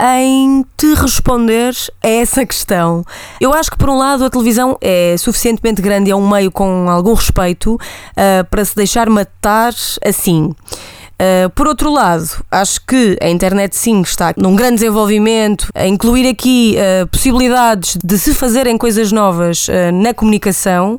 em 0.00 0.64
te 0.76 0.94
responder 0.94 1.74
a 2.02 2.08
essa 2.08 2.44
questão. 2.44 3.04
Eu 3.40 3.52
acho 3.52 3.70
que, 3.70 3.76
por 3.76 3.88
um 3.88 3.96
lado, 3.96 4.24
a 4.24 4.30
televisão 4.30 4.76
é 4.80 5.16
suficientemente 5.18 5.82
grande 5.82 6.10
e 6.10 6.12
é 6.12 6.16
um 6.16 6.28
meio 6.28 6.50
com 6.50 6.88
algum 6.88 7.14
respeito 7.14 7.78
ah, 8.16 8.44
para 8.50 8.64
se 8.64 8.74
deixar 8.74 9.08
matar 9.08 9.72
assim. 10.04 10.54
Uh, 11.20 11.50
por 11.50 11.68
outro 11.68 11.92
lado, 11.92 12.26
acho 12.50 12.80
que 12.86 13.18
a 13.20 13.28
internet 13.28 13.76
sim 13.76 14.00
está 14.00 14.32
num 14.38 14.56
grande 14.56 14.76
desenvolvimento, 14.76 15.68
a 15.74 15.86
incluir 15.86 16.26
aqui 16.26 16.76
uh, 16.78 17.06
possibilidades 17.08 17.98
de 18.02 18.16
se 18.16 18.32
fazerem 18.32 18.78
coisas 18.78 19.12
novas 19.12 19.68
uh, 19.68 19.92
na 19.92 20.14
comunicação. 20.14 20.96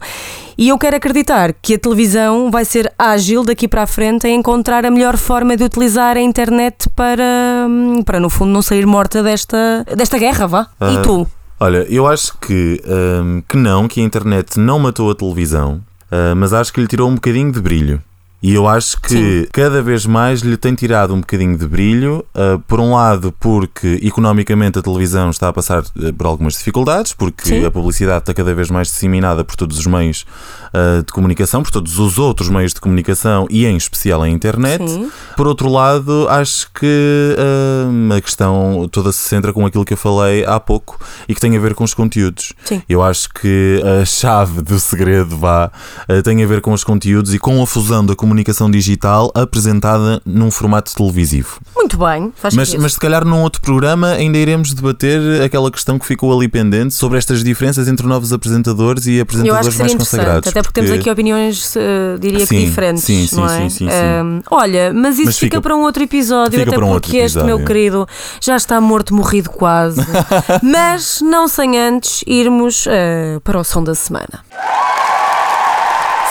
E 0.56 0.70
eu 0.70 0.78
quero 0.78 0.96
acreditar 0.96 1.54
que 1.60 1.74
a 1.74 1.80
televisão 1.80 2.52
vai 2.52 2.64
ser 2.64 2.94
ágil 3.00 3.44
daqui 3.44 3.68
para 3.68 3.82
a 3.82 3.88
frente 3.88 4.28
em 4.28 4.38
encontrar 4.38 4.86
a 4.86 4.92
melhor 4.92 5.18
forma 5.18 5.58
de 5.58 5.64
utilizar 5.64 6.16
a 6.18 6.22
internet 6.22 6.88
para, 6.96 7.66
hum, 7.68 8.04
para 8.04 8.20
no 8.20 8.30
fundo, 8.30 8.52
não 8.52 8.62
sair 8.62 8.86
morta 8.86 9.24
desta, 9.24 9.84
desta 9.98 10.20
guerra, 10.20 10.46
vá. 10.46 10.68
Ah. 10.80 10.92
E 10.92 11.02
tu? 11.02 11.26
Olha, 11.60 11.86
eu 11.90 12.06
acho 12.06 12.38
que, 12.38 12.80
hum, 12.86 13.42
que 13.50 13.58
não, 13.58 13.88
que 13.88 14.00
a 14.00 14.04
internet 14.04 14.60
não 14.60 14.78
matou 14.78 15.10
a 15.10 15.16
televisão, 15.16 15.82
ah, 16.12 16.36
mas 16.36 16.54
acho 16.54 16.72
que 16.72 16.80
lhe 16.80 16.88
tirou 16.88 17.10
um 17.10 17.16
bocadinho 17.16 17.52
de 17.52 17.60
brilho. 17.60 18.02
E 18.42 18.56
eu 18.56 18.68
acho 18.68 19.00
que 19.00 19.48
cada 19.54 19.84
vez 19.84 20.06
mais 20.08 20.40
lhe 20.40 20.58
tem 20.58 20.74
tirado 20.74 21.14
um 21.14 21.20
bocadinho 21.20 21.56
de 21.56 21.68
brilho, 21.68 22.26
ah, 22.34 22.60
por 22.68 22.80
um 22.80 22.96
lado, 22.96 23.32
porque 23.40 24.00
economicamente 24.02 24.80
a 24.80 24.82
televisão 24.82 25.30
está 25.30 25.50
a 25.50 25.54
passar 25.54 25.84
ah, 25.84 26.14
por 26.18 26.26
algumas 26.26 26.56
dificuldades, 26.56 27.14
porque 27.14 27.48
Sim. 27.48 27.66
a 27.66 27.70
publicidade 27.70 28.20
está 28.20 28.34
cada 28.34 28.54
vez 28.56 28.72
mais 28.72 28.88
disseminada 28.88 29.44
por 29.44 29.56
todos 29.56 29.78
os 29.78 29.86
meios 29.86 30.26
ah, 30.74 31.04
de 31.06 31.14
comunicação, 31.14 31.62
por 31.62 31.70
todos 31.70 32.00
os 32.00 32.18
outros 32.18 32.50
meios 32.50 32.74
de 32.74 32.82
comunicação 32.82 33.46
e 33.48 33.68
em 33.68 33.78
especial 33.78 34.24
a 34.24 34.30
internet. 34.30 34.90
Sim. 34.90 35.12
Por 35.38 35.46
outro 35.46 35.70
lado, 35.70 36.28
acho 36.28 36.72
que 36.74 37.36
ah, 37.38 38.16
a 38.16 38.22
questão 38.22 38.90
toda 38.92 39.12
se 39.12 39.20
centra 39.20 39.54
com 39.54 39.68
aquilo 39.68 39.86
que 39.86 39.94
eu 39.94 39.98
falei 39.98 40.44
há 40.46 40.60
pouco 40.60 41.00
e 41.30 41.36
que 41.36 41.42
tem 41.42 41.56
a 41.56 41.60
ver 41.60 41.76
com 41.76 41.84
os 41.84 41.94
conteúdos. 41.94 42.54
Sim. 42.66 42.82
Eu 42.90 43.04
acho 43.04 43.30
que 43.30 43.84
a 44.02 44.04
chave 44.04 44.64
do 44.64 44.80
segredo 44.80 45.38
vá 45.38 45.72
tem 46.24 46.44
a 46.44 46.48
ver 46.48 46.62
com 46.62 46.74
os 46.74 46.84
conteúdos 46.84 47.34
e 47.34 47.40
com 47.40 47.62
a 47.62 47.68
fusão 47.68 48.04
da 48.04 48.16
comunicação 48.16 48.31
digital 48.70 49.32
apresentada 49.36 50.22
num 50.26 50.50
formato 50.52 50.96
televisivo. 50.96 51.60
Muito 51.76 51.98
bem, 51.98 52.32
faz 52.36 52.54
Mas, 52.54 52.74
mas 52.76 52.94
se 52.94 53.00
calhar 53.00 53.26
num 53.26 53.42
outro 53.42 53.62
programa 53.62 54.10
ainda 54.12 54.38
iremos 54.38 54.74
debater 54.74 55.42
aquela 55.42 55.70
questão 55.72 55.98
que 56.00 56.06
ficou 56.06 56.34
ali 56.36 56.48
pendente 56.48 56.94
sobre 56.94 57.18
estas 57.18 57.44
diferenças 57.44 57.88
entre 57.88 58.06
novos 58.08 58.32
apresentadores 58.34 59.06
e 59.08 59.20
apresentadores 59.20 59.76
que 59.76 59.80
mais 59.80 59.96
consagrados. 59.96 60.50
até 60.50 60.62
porque, 60.62 60.82
temos 60.82 60.92
aqui 61.00 61.10
opiniões, 61.10 61.76
eh, 61.76 62.18
diria 62.20 62.40
que 62.40 62.46
Sim, 62.48 62.66
diferentes, 62.66 63.04
sim, 63.04 63.28
sim, 63.28 63.36
não 63.36 63.46
é? 63.46 63.62
sim, 63.62 63.70
sim, 63.70 63.90
sim. 63.90 63.92
Ahm, 63.92 64.42
olha, 64.50 64.94
mas 64.94 65.16
isso 65.18 65.26
Mas 65.28 65.38
fica, 65.38 65.56
fica- 65.58 65.62
para 65.62 65.76
um 65.76 65.82
outro 65.82 66.04
episódio, 66.04 66.60
fica 66.60 66.70
até 66.72 66.78
para 66.78 66.86
um 66.86 66.92
porque 66.92 67.08
outro 67.18 67.26
este 67.26 67.36
meu 67.38 67.46
episódio. 67.58 67.66
querido 67.66 68.08
já 68.40 68.56
está 68.56 68.80
morto, 68.82 69.14
morrido 69.16 69.50
quase. 69.50 70.02
mas 70.64 71.20
não 71.22 71.48
sem 71.48 71.78
antes 71.80 72.24
irmos 72.28 72.86
eh, 72.88 73.40
para 73.44 73.60
o 73.60 73.64
som 73.64 73.84
da 73.84 73.96
semana. 73.96 74.44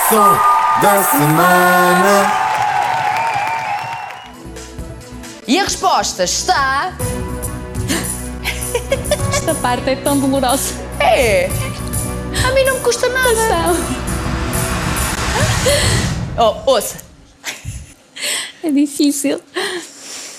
Som 0.09 0.60
da 0.83 1.03
semana. 1.03 2.33
E 5.47 5.59
a 5.59 5.65
resposta 5.65 6.25
está. 6.25 6.93
Esta 9.33 9.55
parte 9.57 9.91
é 9.91 9.97
tão 9.97 10.19
dolorosa. 10.19 10.75
É! 11.01 11.49
A 12.47 12.53
mim 12.53 12.65
não 12.65 12.75
me 12.75 12.81
custa 12.81 13.09
nada. 13.09 13.77
Oh, 16.39 16.55
ouça. 16.71 16.97
É 18.63 18.71
difícil. 18.71 19.41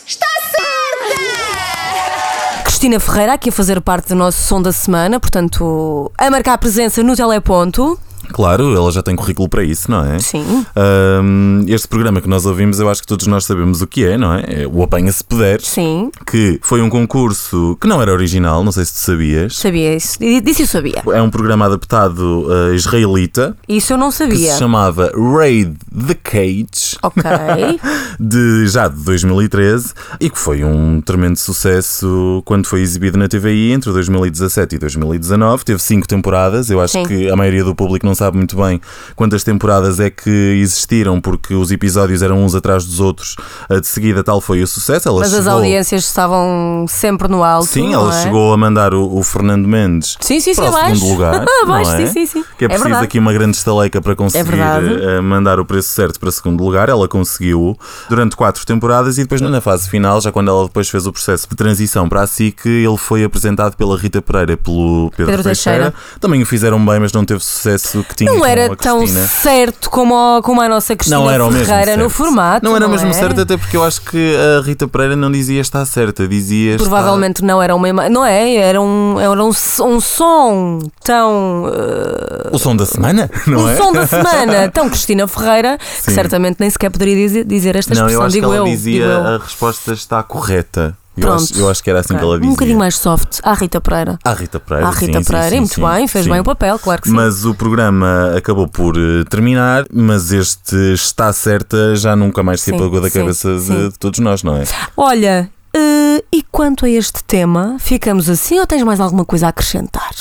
Está 0.08 0.26
certa! 0.50 2.63
Cristina 2.63 3.00
Ferreira 3.00 3.34
aqui 3.34 3.50
a 3.50 3.52
fazer 3.52 3.80
parte 3.82 4.08
do 4.10 4.15
nosso 4.15 4.41
som 4.41 4.60
da 4.60 4.72
semana, 4.72 5.20
portanto, 5.20 6.12
a 6.17 6.32
marcar 6.32 6.58
presença 6.58 7.04
no 7.04 7.15
teleponto. 7.15 8.00
Claro, 8.32 8.76
ela 8.76 8.91
já 8.91 9.02
tem 9.02 9.15
currículo 9.15 9.48
para 9.50 9.63
isso, 9.63 9.89
não 9.89 10.04
é? 10.06 10.20
Sim. 10.20 10.65
Ahm, 10.76 11.63
este 11.67 11.88
programa 11.88 12.22
que 12.22 12.30
nós 12.30 12.46
ouvimos, 12.46 12.80
eu 12.80 12.89
acho 12.89 13.02
que 13.02 13.08
todos 13.08 13.28
nós 13.28 13.46
sabemos 13.46 13.82
o 13.82 13.88
que 13.88 14.06
é, 14.06 14.17
não 14.17 14.34
é? 14.34 14.63
É 14.63 14.67
o 14.67 14.82
Apanha 14.84 15.12
Se 15.12 15.24
Puderes, 15.24 15.67
Sim, 15.67 16.12
que 16.26 16.60
foi 16.62 16.82
um 16.82 16.89
concurso 16.89 17.78
que 17.80 17.88
não 17.88 18.02
era 18.02 18.12
original, 18.12 18.63
não 18.63 18.72
sei 18.72 18.86
se 18.86 18.94
tu 18.94 18.98
sabias. 19.00 19.56
sabia 19.58 19.96
isso. 19.96 20.17
Disse 20.44 20.63
eu 20.63 20.67
sabia. 20.67 21.04
É 21.13 21.22
um 21.22 21.30
programa 21.30 21.65
adaptado 21.65 22.48
uh, 22.48 22.74
israelita 22.74 23.56
Isso 23.67 23.94
eu 23.94 23.98
não 23.98 24.10
que 24.10 24.15
sabia. 24.15 24.52
se 24.54 24.60
chamava 24.60 25.12
Raid 25.15 25.76
the 26.08 26.15
Cage. 26.15 26.98
Ok. 27.04 27.22
de, 28.20 28.67
já 28.67 28.88
de 28.88 28.98
2013 29.04 29.94
e 30.20 30.30
que 30.30 30.38
foi 30.38 30.63
um 30.63 31.02
tremendo 31.02 31.38
sucesso 31.38 32.41
quando 32.46 32.67
foi 32.67 32.82
exibido 32.82 33.17
na 33.17 33.28
TVI 33.28 33.72
entre 33.72 33.91
2017 33.91 34.76
e 34.76 34.80
2019. 34.80 35.63
Teve 35.65 35.82
cinco 35.82 36.08
temporadas. 36.08 36.70
Eu 36.70 36.80
acho 36.82 36.94
Sim. 36.94 37.06
que 37.06 37.30
a 37.30 37.36
maioria 37.36 37.63
do 37.63 37.76
público 37.76 38.06
não 38.06 38.13
sabe 38.21 38.38
muito 38.38 38.55
bem 38.55 38.79
quantas 39.15 39.43
temporadas 39.43 39.99
é 39.99 40.10
que 40.12 40.29
existiram, 40.62 41.19
porque 41.19 41.53
os 41.55 41.71
episódios 41.71 42.21
eram 42.21 42.43
uns 42.43 42.53
atrás 42.53 42.86
dos 42.86 42.99
outros. 42.99 43.36
De 43.69 43.88
seguida, 43.88 44.23
tal 44.23 44.39
foi 44.39 44.62
o 44.62 44.67
sucesso. 44.67 45.07
Ela 45.10 45.19
Mas 45.21 45.34
as 45.34 45.39
chegou- 45.43 45.53
audiências 45.53 46.03
estavam 46.05 46.86
sempre 46.88 47.27
no 47.27 47.43
alto. 47.43 47.67
Sim, 47.67 47.93
ela 47.93 48.15
é? 48.15 48.23
chegou 48.23 48.53
a 48.53 48.57
mandar 48.57 48.93
o, 48.93 49.17
o 49.17 49.23
Fernando 49.23 49.67
Mendes 49.67 50.17
Sim, 50.19 50.39
sim, 50.39 50.53
sim, 50.53 50.62
para 50.62 50.71
o 50.71 50.75
abaixo. 50.75 50.95
segundo 50.95 51.12
lugar. 51.13 51.45
Abaixo, 51.63 51.91
não 51.91 51.97
é? 51.99 52.05
sim, 52.07 52.25
sim. 52.25 52.43
Que 52.57 52.65
é 52.65 52.65
É 52.65 52.67
preciso 52.67 52.84
verdade. 52.86 53.05
aqui 53.05 53.19
uma 53.19 53.34
grande 53.34 53.57
estaleca 53.57 54.01
para 54.01 54.15
conseguir 54.15 54.53
eh, 54.60 55.21
mandar 55.21 55.60
o 55.60 55.65
preço 55.65 55.89
certo 55.89 56.19
para 56.19 56.31
segundo 56.31 56.63
lugar. 56.63 56.89
Ela 56.89 57.07
conseguiu 57.07 57.77
durante 58.10 58.36
quatro 58.36 58.65
temporadas 58.65 59.17
e 59.17 59.21
depois 59.23 59.41
na 59.41 59.62
fase 59.62 59.89
final, 59.89 60.19
já 60.21 60.31
quando 60.31 60.49
ela 60.49 60.65
depois 60.65 60.89
fez 60.89 61.05
o 61.07 61.12
processo 61.12 61.47
de 61.49 61.55
transição 61.55 62.07
para 62.07 62.21
a 62.21 62.27
SIC, 62.27 62.65
ele 62.67 62.97
foi 62.97 63.23
apresentado 63.23 63.75
pela 63.75 63.97
Rita 63.97 64.21
Pereira 64.21 64.55
pelo 64.57 65.10
Pedro, 65.12 65.25
Pedro 65.31 65.43
Teixeira. 65.43 65.91
Teixeira. 65.91 65.93
Também 66.19 66.41
o 66.41 66.45
fizeram 66.45 66.84
bem, 66.86 66.99
mas 66.99 67.12
não 67.13 67.25
teve 67.25 67.39
sucesso 67.43 68.03
que 68.12 68.17
tinha 68.17 68.32
Não 68.32 68.45
era 68.45 68.76
tão 68.76 69.06
certo 69.08 69.89
como 69.89 70.15
a, 70.15 70.41
como 70.43 70.62
a 70.62 70.69
nossa 70.69 70.95
Cristina 70.95 71.19
Não 71.19 71.30
era 71.30 71.43
o 71.45 71.50
mesmo 71.52 71.65
Ferreira 71.65 71.91
certo. 71.91 72.00
no 72.04 72.10
formato. 72.10 72.65
Não 72.65 72.76
era 72.76 72.86
o 72.86 72.89
mesmo 72.89 73.10
é? 73.10 73.13
certo, 73.13 73.41
até 73.41 73.58
porque 73.58 73.76
eu 73.76 73.84
acho 73.84 74.02
que 74.02 74.36
a 74.36 74.62
Rita 74.65 74.88
Pereira 74.88 75.15
não 75.15 75.32
dizia 75.32 75.60
estar 75.62 75.84
certa, 75.86 76.28
dizia 76.28 76.78
Provavelmente 76.78 77.43
não 77.43 77.62
era 77.62 77.76
uma 77.76 77.89
ima- 77.89 78.10
Não 78.10 78.26
é? 78.26 78.54
Era 78.56 78.80
um, 78.82 79.19
era 79.19 79.32
um, 79.43 79.50
um 79.50 80.00
som 80.02 80.80
tão. 81.04 81.71
eh, 81.74 82.50
O 82.52 82.60
som 82.60 82.76
da 82.76 82.86
semana, 82.86 83.30
não 83.47 83.60
um 83.63 83.69
é? 83.69 83.76
som 83.76 83.91
da 83.91 84.06
semana 84.08 84.69
tão 84.74 84.89
Cristina 84.89 85.28
Ferreira 85.28 85.78
que 85.78 86.02
Sim. 86.04 86.13
certamente 86.13 86.58
nem 86.60 86.69
sequer 86.69 86.89
poderia 86.91 87.15
dizer, 87.15 87.45
dizer 87.45 87.76
esta 87.76 87.93
Não, 87.95 88.02
expressão. 88.08 88.21
eu 88.21 88.26
acho 88.28 88.34
que 88.36 88.41
digo 88.41 88.54
ela 88.54 88.67
eu. 88.67 88.71
dizia 88.71 89.17
a 89.17 89.38
resposta 89.38 89.93
está 89.93 90.21
correta. 90.24 90.95
Eu 91.21 91.27
Pronto. 91.27 91.43
acho, 91.43 91.57
eu 91.60 91.69
acho 91.69 91.84
que 91.84 91.89
era 91.89 91.99
assim 91.99 92.10
que 92.10 92.15
Ok. 92.15 92.27
ela 92.27 92.38
dizia. 92.39 92.49
Um 92.49 92.53
bocadinho 92.53 92.79
mais 92.79 92.97
soft. 92.97 93.39
À 93.43 93.53
Rita 93.53 93.79
Pereira. 93.79 94.17
À 94.23 94.34
Rita 94.34 94.60
Pereira. 94.60 94.88
À 94.88 94.91
Rita 94.91 95.05
sim, 95.05 95.23
sim, 95.23 95.23
Pereira. 95.31 95.49
sim, 95.49 95.55
e 95.55 95.60
muito 95.60 95.75
sim, 95.75 95.81
bem, 95.81 96.07
fez 96.07 96.25
sim. 96.25 96.31
bem 96.31 96.39
o 96.39 96.43
papel, 96.43 96.79
claro 96.79 97.01
que 97.01 97.10
sim. 97.10 97.15
Mas 97.15 97.45
o 97.45 97.53
programa 97.53 98.34
acabou 98.36 98.67
por 98.67 98.95
eh, 98.97 99.23
terminar, 99.29 99.86
mas 99.93 100.31
este 100.31 100.75
está 100.93 101.31
certa 101.31 101.95
já 101.95 102.15
nunca 102.15 102.41
mais 102.43 102.62
se 102.62 102.71
Sim, 102.71 102.75
apagou 102.77 102.99
da 103.01 103.10
sim, 103.10 103.19
cabeça 103.19 103.55
de, 103.55 103.62
sim. 103.62 103.89
de 103.89 103.99
todos 103.99 104.19
nós, 104.19 104.43
não 104.43 104.55
é? 104.57 104.63
Olha, 104.97 105.49
eh, 105.73 106.23
e 106.34 106.43
quanto 106.51 106.86
a 106.86 106.89
este 106.89 107.23
tema, 107.23 107.77
ficamos 107.79 108.29
assim 108.29 108.60
ou 108.60 108.65
tens 108.65 108.84
mais 108.84 108.99
alguma 108.99 109.23
coisa 109.25 109.45
a 109.47 109.49
acrescentar? 109.49 110.12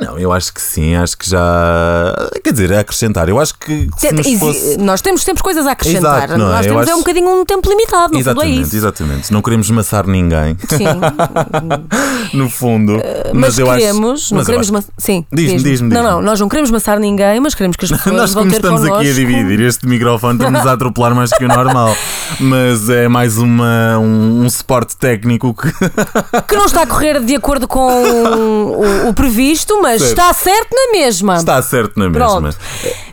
Não, 0.00 0.18
eu 0.18 0.32
acho 0.32 0.52
que 0.54 0.60
sim, 0.62 0.94
acho 0.94 1.16
que 1.18 1.28
já. 1.28 2.14
Quer 2.44 2.52
dizer, 2.52 2.72
a 2.72 2.80
acrescentar. 2.80 3.28
Eu 3.28 3.38
acho 3.40 3.54
que 3.58 3.88
se 3.98 4.38
fosse. 4.38 4.76
Nós 4.78 5.00
temos 5.00 5.22
sempre 5.22 5.42
coisas 5.42 5.66
a 5.66 5.72
acrescentar. 5.72 6.24
Exato, 6.24 6.38
não 6.38 6.46
é? 6.46 6.50
Nós 6.56 6.66
Eu 6.66 6.72
temos 6.72 6.86
é 6.86 6.90
acho- 6.90 6.96
um 6.98 7.02
bocadinho 7.02 7.28
um 7.40 7.44
tempo 7.44 7.68
limitado, 7.68 8.12
no 8.12 8.18
fundo 8.18 8.18
é 8.18 8.20
Exatamente, 8.20 8.62
isso. 8.66 8.76
exatamente. 8.76 9.32
Não 9.32 9.42
queremos 9.42 9.70
maçar 9.70 10.06
ninguém, 10.06 10.56
Sim, 10.68 10.84
no 12.34 12.48
fundo. 12.48 13.00
mas, 13.34 13.58
eu 13.58 13.66
queremos, 13.66 14.22
acho. 14.22 14.34
não 14.34 14.38
mas 14.38 14.46
queremos, 14.46 14.74
acho- 14.74 14.86
sim, 14.98 15.24
Diz-me, 15.32 15.62
diz-me, 15.62 15.88
Não, 15.88 15.96
diz-me. 16.02 16.10
não, 16.16 16.22
nós 16.22 16.40
não 16.40 16.48
queremos 16.48 16.70
maçar 16.70 16.98
ninguém, 17.00 17.40
mas 17.40 17.54
queremos 17.54 17.76
que 17.76 17.84
as 17.84 17.90
pessoas 17.92 18.14
Nós, 18.16 18.32
vão 18.34 18.42
como 18.42 18.50
ter 18.52 18.56
estamos 18.58 18.80
connosco. 18.80 19.00
aqui 19.00 19.10
a 19.10 19.14
dividir 19.14 19.60
este 19.60 19.86
microfone, 19.86 20.34
estamos 20.38 20.66
a 20.66 20.72
atropelar 20.72 21.14
mais 21.14 21.30
que 21.32 21.44
o 21.44 21.48
normal. 21.48 21.94
Mas 22.40 22.88
é 22.88 23.08
mais 23.08 23.38
uma, 23.38 23.98
um, 23.98 24.44
um 24.44 24.50
suporte 24.50 24.96
técnico 24.96 25.54
que. 25.54 25.72
que 26.46 26.56
não 26.56 26.66
está 26.66 26.82
a 26.82 26.86
correr 26.86 27.20
de 27.20 27.34
acordo 27.34 27.66
com 27.66 27.80
o, 27.90 29.08
o 29.08 29.14
previsto, 29.14 29.80
mas 29.82 29.87
Certo. 29.96 30.10
está 30.10 30.32
certo 30.32 30.68
na 30.74 30.92
mesma. 30.92 31.36
Está 31.36 31.62
certo 31.62 31.98
na 31.98 32.08
mesma. 32.08 32.40
Pronto. 32.40 32.56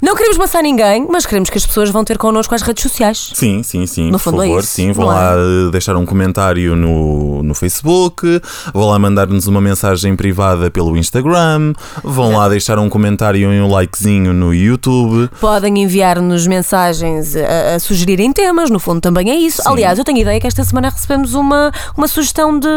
Não 0.01 0.15
queremos 0.15 0.37
maçar 0.37 0.61
ninguém, 0.63 1.07
mas 1.09 1.25
queremos 1.25 1.49
que 1.49 1.57
as 1.57 1.65
pessoas 1.65 1.89
vão 1.89 2.03
ter 2.03 2.17
connosco 2.17 2.53
às 2.55 2.61
redes 2.61 2.81
sociais. 2.83 3.31
Sim, 3.33 3.63
sim, 3.63 3.85
sim. 3.85 4.05
No 4.05 4.13
por 4.13 4.19
fundo 4.19 4.41
é 4.43 4.47
favor, 4.47 4.59
isso, 4.63 4.71
sim. 4.71 4.91
Vão 4.91 5.11
é? 5.11 5.15
lá 5.15 5.33
eh, 5.35 5.71
deixar 5.71 5.95
um 5.95 6.05
comentário 6.05 6.75
no, 6.75 7.43
no 7.43 7.53
Facebook, 7.53 8.41
vão 8.73 8.89
lá 8.89 8.99
mandar-nos 8.99 9.47
uma 9.47 9.61
mensagem 9.61 10.15
privada 10.15 10.69
pelo 10.71 10.97
Instagram, 10.97 11.73
vão 12.03 12.35
lá 12.35 12.49
deixar 12.49 12.79
um 12.79 12.89
comentário 12.89 13.53
e 13.53 13.59
um 13.59 13.69
likezinho 13.69 14.33
no 14.33 14.53
YouTube. 14.53 15.29
Podem 15.39 15.81
enviar-nos 15.83 16.47
mensagens 16.47 17.35
a, 17.35 17.75
a 17.75 17.79
sugerirem 17.79 18.31
temas, 18.33 18.69
no 18.69 18.79
fundo 18.79 19.01
também 19.01 19.29
é 19.29 19.35
isso. 19.35 19.61
Sim. 19.61 19.69
Aliás, 19.69 19.97
eu 19.99 20.05
tenho 20.05 20.19
ideia 20.19 20.39
que 20.39 20.47
esta 20.47 20.63
semana 20.63 20.89
recebemos 20.89 21.33
uma, 21.33 21.71
uma 21.95 22.07
sugestão 22.07 22.57
de, 22.59 22.67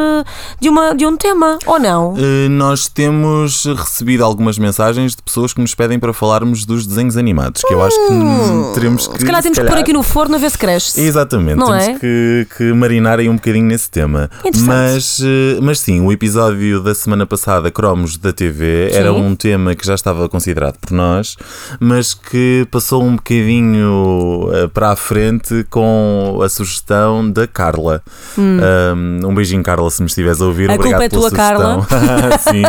de, 0.61 0.69
uma, 0.69 0.95
de 0.95 1.07
um 1.07 1.17
tema, 1.17 1.59
ou 1.67 1.79
não? 1.79 2.15
Eh, 2.17 2.49
Nós 2.49 2.89
temos 2.89 3.67
recebido 3.91 4.25
algumas 4.25 4.59
mensagens 4.59 5.15
de 5.15 5.23
pessoas 5.23 5.53
que 5.53 5.61
nos 5.61 5.75
pedem 5.75 5.99
para 5.99 6.13
falarmos 6.13 6.65
dos 6.65 6.87
desenhos 6.87 7.17
animados, 7.17 7.63
que 7.63 7.73
eu 7.73 7.83
acho 7.83 7.97
que 8.07 8.13
hum, 8.13 8.73
teremos 8.75 9.07
que. 9.09 9.19
Se 9.19 9.25
calhar 9.25 9.43
temos 9.43 9.59
que 9.59 9.65
pôr 9.65 9.79
aqui 9.79 9.93
no 9.93 10.03
forno 10.03 10.37
a 10.37 10.39
ver 10.39 10.51
se 10.51 10.59
cresce. 10.59 11.01
Exatamente, 11.01 11.57
Não 11.59 11.67
temos 11.67 11.85
é? 11.85 11.95
que, 11.99 12.47
que 12.57 12.73
marinar 12.73 13.19
aí 13.19 13.29
um 13.29 13.35
bocadinho 13.37 13.67
nesse 13.67 13.91
tema. 13.91 14.31
Mas, 14.65 15.21
eh, 15.21 15.59
mas 15.61 15.81
sim, 15.81 16.01
o 16.01 16.13
episódio 16.13 16.81
da 16.81 16.95
semana 16.95 17.27
passada, 17.27 17.71
Cromos 17.71 18.17
da 18.17 18.33
TV, 18.33 18.91
era 18.93 19.13
Sim. 19.13 19.21
um 19.21 19.35
tema 19.35 19.75
que 19.75 19.87
já 19.87 19.95
estava 19.95 20.29
considerado 20.29 20.79
por 20.79 20.91
nós, 20.93 21.37
mas 21.81 22.15
que 22.15 22.67
passou 22.71 23.03
um 23.03 23.17
bocadinho 23.17 24.51
eh, 24.53 24.69
para 24.69 24.91
a 24.93 24.97
frente 24.97 25.65
com 25.71 26.41
a 26.43 26.49
sugestão 26.49 27.31
da 27.31 27.47
Carla. 27.47 28.03
Um, 28.37 29.29
um 29.29 29.35
beijinho, 29.35 29.63
Carla, 29.63 29.91
se 29.91 30.03
me 30.03 30.09
estiveres 30.09 30.41
a 30.41 30.47
ouvir. 30.47 30.71
Hum. 30.71 30.75
A 30.75 30.77
culpa 30.77 30.89
Obrigado 30.89 31.03
é 31.03 31.09
pela 31.09 31.29
tua, 31.29 31.37
Carla. 31.37 31.87
sugestão. 31.89 32.39
sim. 32.53 32.63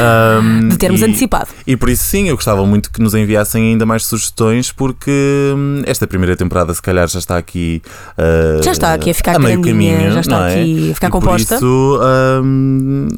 Um, 0.00 0.53
De 0.68 0.76
termos 0.76 1.00
e- 1.00 1.04
antecipado. 1.04 1.48
e 1.66 1.76
por 1.76 1.88
isso 1.88 2.04
sim, 2.04 2.28
eu 2.28 2.34
gostava 2.36 2.64
muito 2.66 2.90
que 2.90 3.00
nos 3.00 3.14
enviassem 3.14 3.72
ainda 3.72 3.84
mais 3.86 4.04
sugestões, 4.04 4.72
porque 4.72 5.10
hum, 5.54 5.82
esta 5.86 6.06
primeira 6.06 6.36
temporada 6.36 6.72
se 6.74 6.82
calhar 6.82 7.06
já 7.08 7.18
está 7.18 7.36
aqui 7.36 7.82
uh, 8.18 8.62
Já 8.62 8.72
está 8.72 8.92
aqui 8.94 9.10
a 9.10 9.14
ficar 9.14 9.38
meio 9.38 9.60
grandinha, 9.60 9.94
caminho, 9.96 10.12
já 10.12 10.20
está 10.20 10.50
é? 10.50 10.60
aqui 10.60 10.90
a 10.90 10.94
ficar 10.94 11.08
e 11.08 11.10
composta. 11.10 11.58
Por 11.58 11.64
isso, 11.64 12.00
hum, 12.42 13.08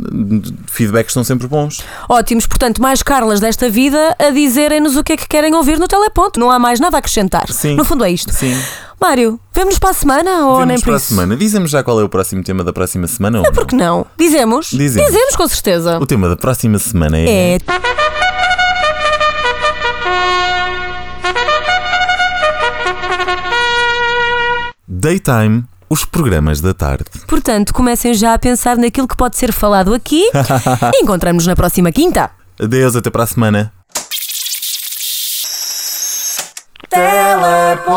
feedbacks 0.66 1.12
são 1.12 1.24
sempre 1.24 1.46
bons. 1.46 1.82
Ótimos, 2.08 2.46
portanto, 2.46 2.80
mais 2.80 3.02
Carlas 3.02 3.40
desta 3.40 3.68
vida 3.68 4.16
a 4.18 4.30
dizerem-nos 4.30 4.96
o 4.96 5.04
que 5.04 5.12
é 5.12 5.16
que 5.16 5.28
querem 5.28 5.54
ouvir 5.54 5.78
no 5.78 5.86
teleponto. 5.88 6.38
Não 6.40 6.50
há 6.50 6.58
mais 6.58 6.80
nada 6.80 6.96
a 6.96 6.98
acrescentar. 6.98 7.48
Sim. 7.50 7.76
No 7.76 7.84
fundo 7.84 8.04
é 8.04 8.10
isto. 8.10 8.32
Sim. 8.32 8.56
Mário, 9.00 9.38
vemos 9.54 9.78
para 9.78 9.90
a 9.90 9.94
semana 9.94 10.46
ou 10.46 10.58
nem 10.60 10.68
Vemos 10.68 10.80
por 10.80 10.86
para 10.86 10.94
a 10.94 10.96
isso? 10.96 11.06
semana. 11.08 11.36
Dizemos 11.36 11.70
já 11.70 11.82
qual 11.82 12.00
é 12.00 12.04
o 12.04 12.08
próximo 12.08 12.42
tema 12.42 12.64
da 12.64 12.72
próxima 12.72 13.06
semana 13.06 13.38
ou 13.38 13.44
não? 13.44 13.52
Por 13.52 13.66
que 13.66 13.74
não? 13.76 14.06
Dizemos? 14.18 14.70
Dizemos. 14.70 15.36
com 15.36 15.46
certeza. 15.48 15.98
O 15.98 16.06
tema 16.06 16.28
da 16.28 16.36
próxima 16.36 16.78
semana 16.78 17.18
é. 17.18 17.54
É. 17.56 17.58
Daytime, 24.88 25.64
os 25.90 26.04
programas 26.04 26.60
da 26.60 26.72
tarde. 26.72 27.04
Portanto, 27.26 27.74
comecem 27.74 28.14
já 28.14 28.34
a 28.34 28.38
pensar 28.38 28.76
naquilo 28.76 29.08
que 29.08 29.16
pode 29.16 29.36
ser 29.36 29.52
falado 29.52 29.92
aqui 29.94 30.22
e 30.94 31.02
encontramos-nos 31.02 31.46
na 31.46 31.56
próxima 31.56 31.90
quinta. 31.92 32.30
Adeus, 32.60 32.96
até 32.96 33.10
para 33.10 33.24
a 33.24 33.26
semana. 33.26 33.72
Teleponto. 36.88 37.96